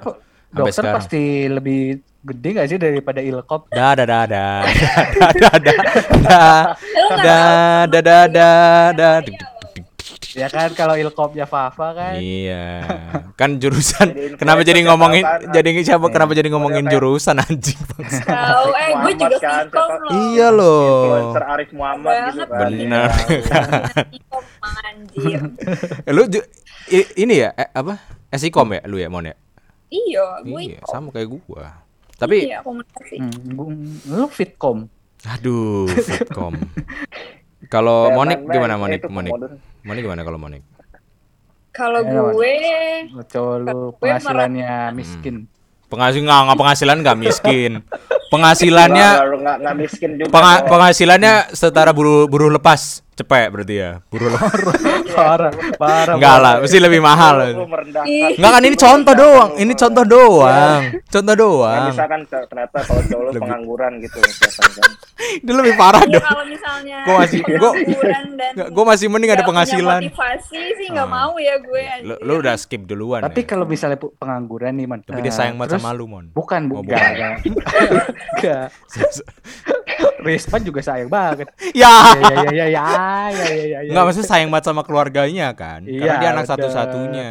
[0.49, 0.95] dokter sekarang.
[0.95, 1.79] pasti lebih
[2.23, 3.67] gede gak sih daripada ilkop?
[3.69, 4.55] Dah dah dah dah
[5.35, 5.85] dah dah
[6.25, 8.27] dah dah Lu nggak
[8.95, 9.54] dah tahu
[10.35, 12.13] Ya kan kalau ilkopnya Fafa kan.
[12.15, 12.63] Iya,
[13.33, 14.09] kan jurusan.
[14.09, 15.39] Jadi Kenapa jadi ngomongin kan?
[15.49, 16.05] jadi siapa?
[16.09, 17.77] Kenapa jadi ngomongin kayak- jurusan anjing?
[17.87, 18.21] bangsa.
[18.21, 20.11] Tahu, eh gue juga kan, siapa- loh.
[20.11, 20.83] Iya loh.
[20.83, 22.67] Influencer Arif Muhammad gitu kan.
[24.85, 25.39] Anjir.
[26.01, 26.45] Eh, Lu ju-
[26.89, 27.95] i- ini ya eh, apa?
[28.27, 29.33] Esikom ya lu ya Mon ya?
[29.87, 31.79] Iya, gue Iya, sama kayak gua.
[32.13, 33.15] Tapi iya komunikasi.
[33.19, 34.87] Hmm, lu fitkom.
[35.25, 36.53] aduh, Fitkom.
[37.67, 39.01] Kalau Monik gimana Monik?
[39.05, 39.31] Monik.
[39.81, 40.61] Monik gimana kalau Monik?
[41.69, 42.33] Kalau Mas.
[42.33, 42.55] gue
[43.27, 45.35] Coba lu Gue penghasilannya miskin.
[45.85, 47.71] Penghasilan nggak nggak penghasilan nggak miskin.
[48.33, 50.33] Penghasilannya Nggak, miskin juga.
[50.33, 53.91] penga- penghasilannya setara buruh buruh lepas cepet berarti ya.
[54.05, 54.51] Buruh lepas.
[55.15, 55.47] Parah,
[55.79, 56.15] parah.
[56.19, 57.55] Enggak lah, mesti lebih mahal.
[57.55, 59.51] Enggak kan ini contoh doang.
[59.55, 60.81] Ini contoh doang.
[61.05, 61.83] Contoh Nah, doang.
[61.87, 64.89] misalkan ternyata kalau cowok lu Lebih- pengangguran gitu misalkan kan.
[65.15, 66.25] Ini lebih parah ya dong.
[66.25, 69.99] kalau misalnya Gua masih- gua- pengangguran dan Nggak, Gua masih mending ada penghasilan.
[70.01, 71.15] motivasi sih nggak Ah.
[71.15, 71.83] mau ya gue.
[72.03, 73.23] Lu, lu udah skip duluan.
[73.23, 73.47] Tapi ya.
[73.47, 74.99] kalau misalnya pengangguran nih, Man.
[75.01, 76.27] Tapi dia sayang banget sama lu, Mon.
[76.29, 76.91] Bukan, Oh, bukan.
[76.91, 77.31] bukan.
[78.35, 78.67] Enggak.
[80.19, 81.47] Rispan juga sayang banget.
[81.71, 81.93] ya.
[82.17, 82.95] Ya ya ya
[83.29, 83.79] ya ya ya ya.
[83.81, 83.89] ya.
[83.91, 85.81] Enggak maksudnya sayang banget sama keluarganya kan.
[85.81, 87.29] Karena Iya, dia anak satu-satunya.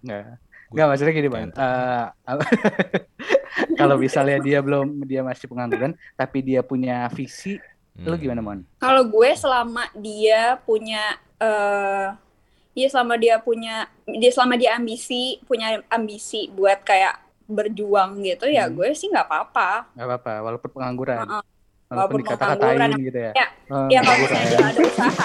[0.00, 0.24] Enggak.
[0.70, 1.48] Enggak maksudnya gini, Bang.
[1.50, 2.04] Eh,
[3.80, 7.58] kalau misalnya dia belum dia masih pengangguran tapi dia punya visi,
[7.98, 8.22] lu Hmm.
[8.22, 8.60] gimana, Mon?
[8.78, 12.06] Kalau gue selama dia punya eh
[12.70, 17.18] ya selama dia punya dia selama dia ambisi punya ambisi buat kayak
[17.50, 18.78] berjuang gitu ya Hmm.
[18.78, 19.90] gue sih nggak apa-apa.
[19.98, 21.18] Enggak apa-apa, walaupun pengangguran.
[21.18, 21.42] Heeh.
[21.42, 21.59] Walaupun
[21.90, 23.32] Walaupun dikata-katain pengangguran, gitu ya.
[23.34, 25.24] Ya, Eh, Ya kalau misalnya dia ada usaha.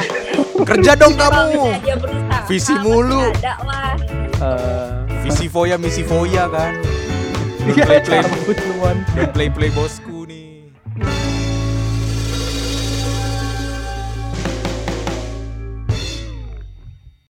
[0.66, 1.61] Kerja dong kamu.
[1.95, 2.38] berusaha.
[2.45, 3.22] Visi mulu.
[3.32, 3.93] Ada lah.
[4.41, 4.89] Eh,
[5.22, 6.74] Visi foya, misi foya kan.
[7.66, 8.97] Iya, Play play lu, Mon.
[9.32, 9.97] play play bos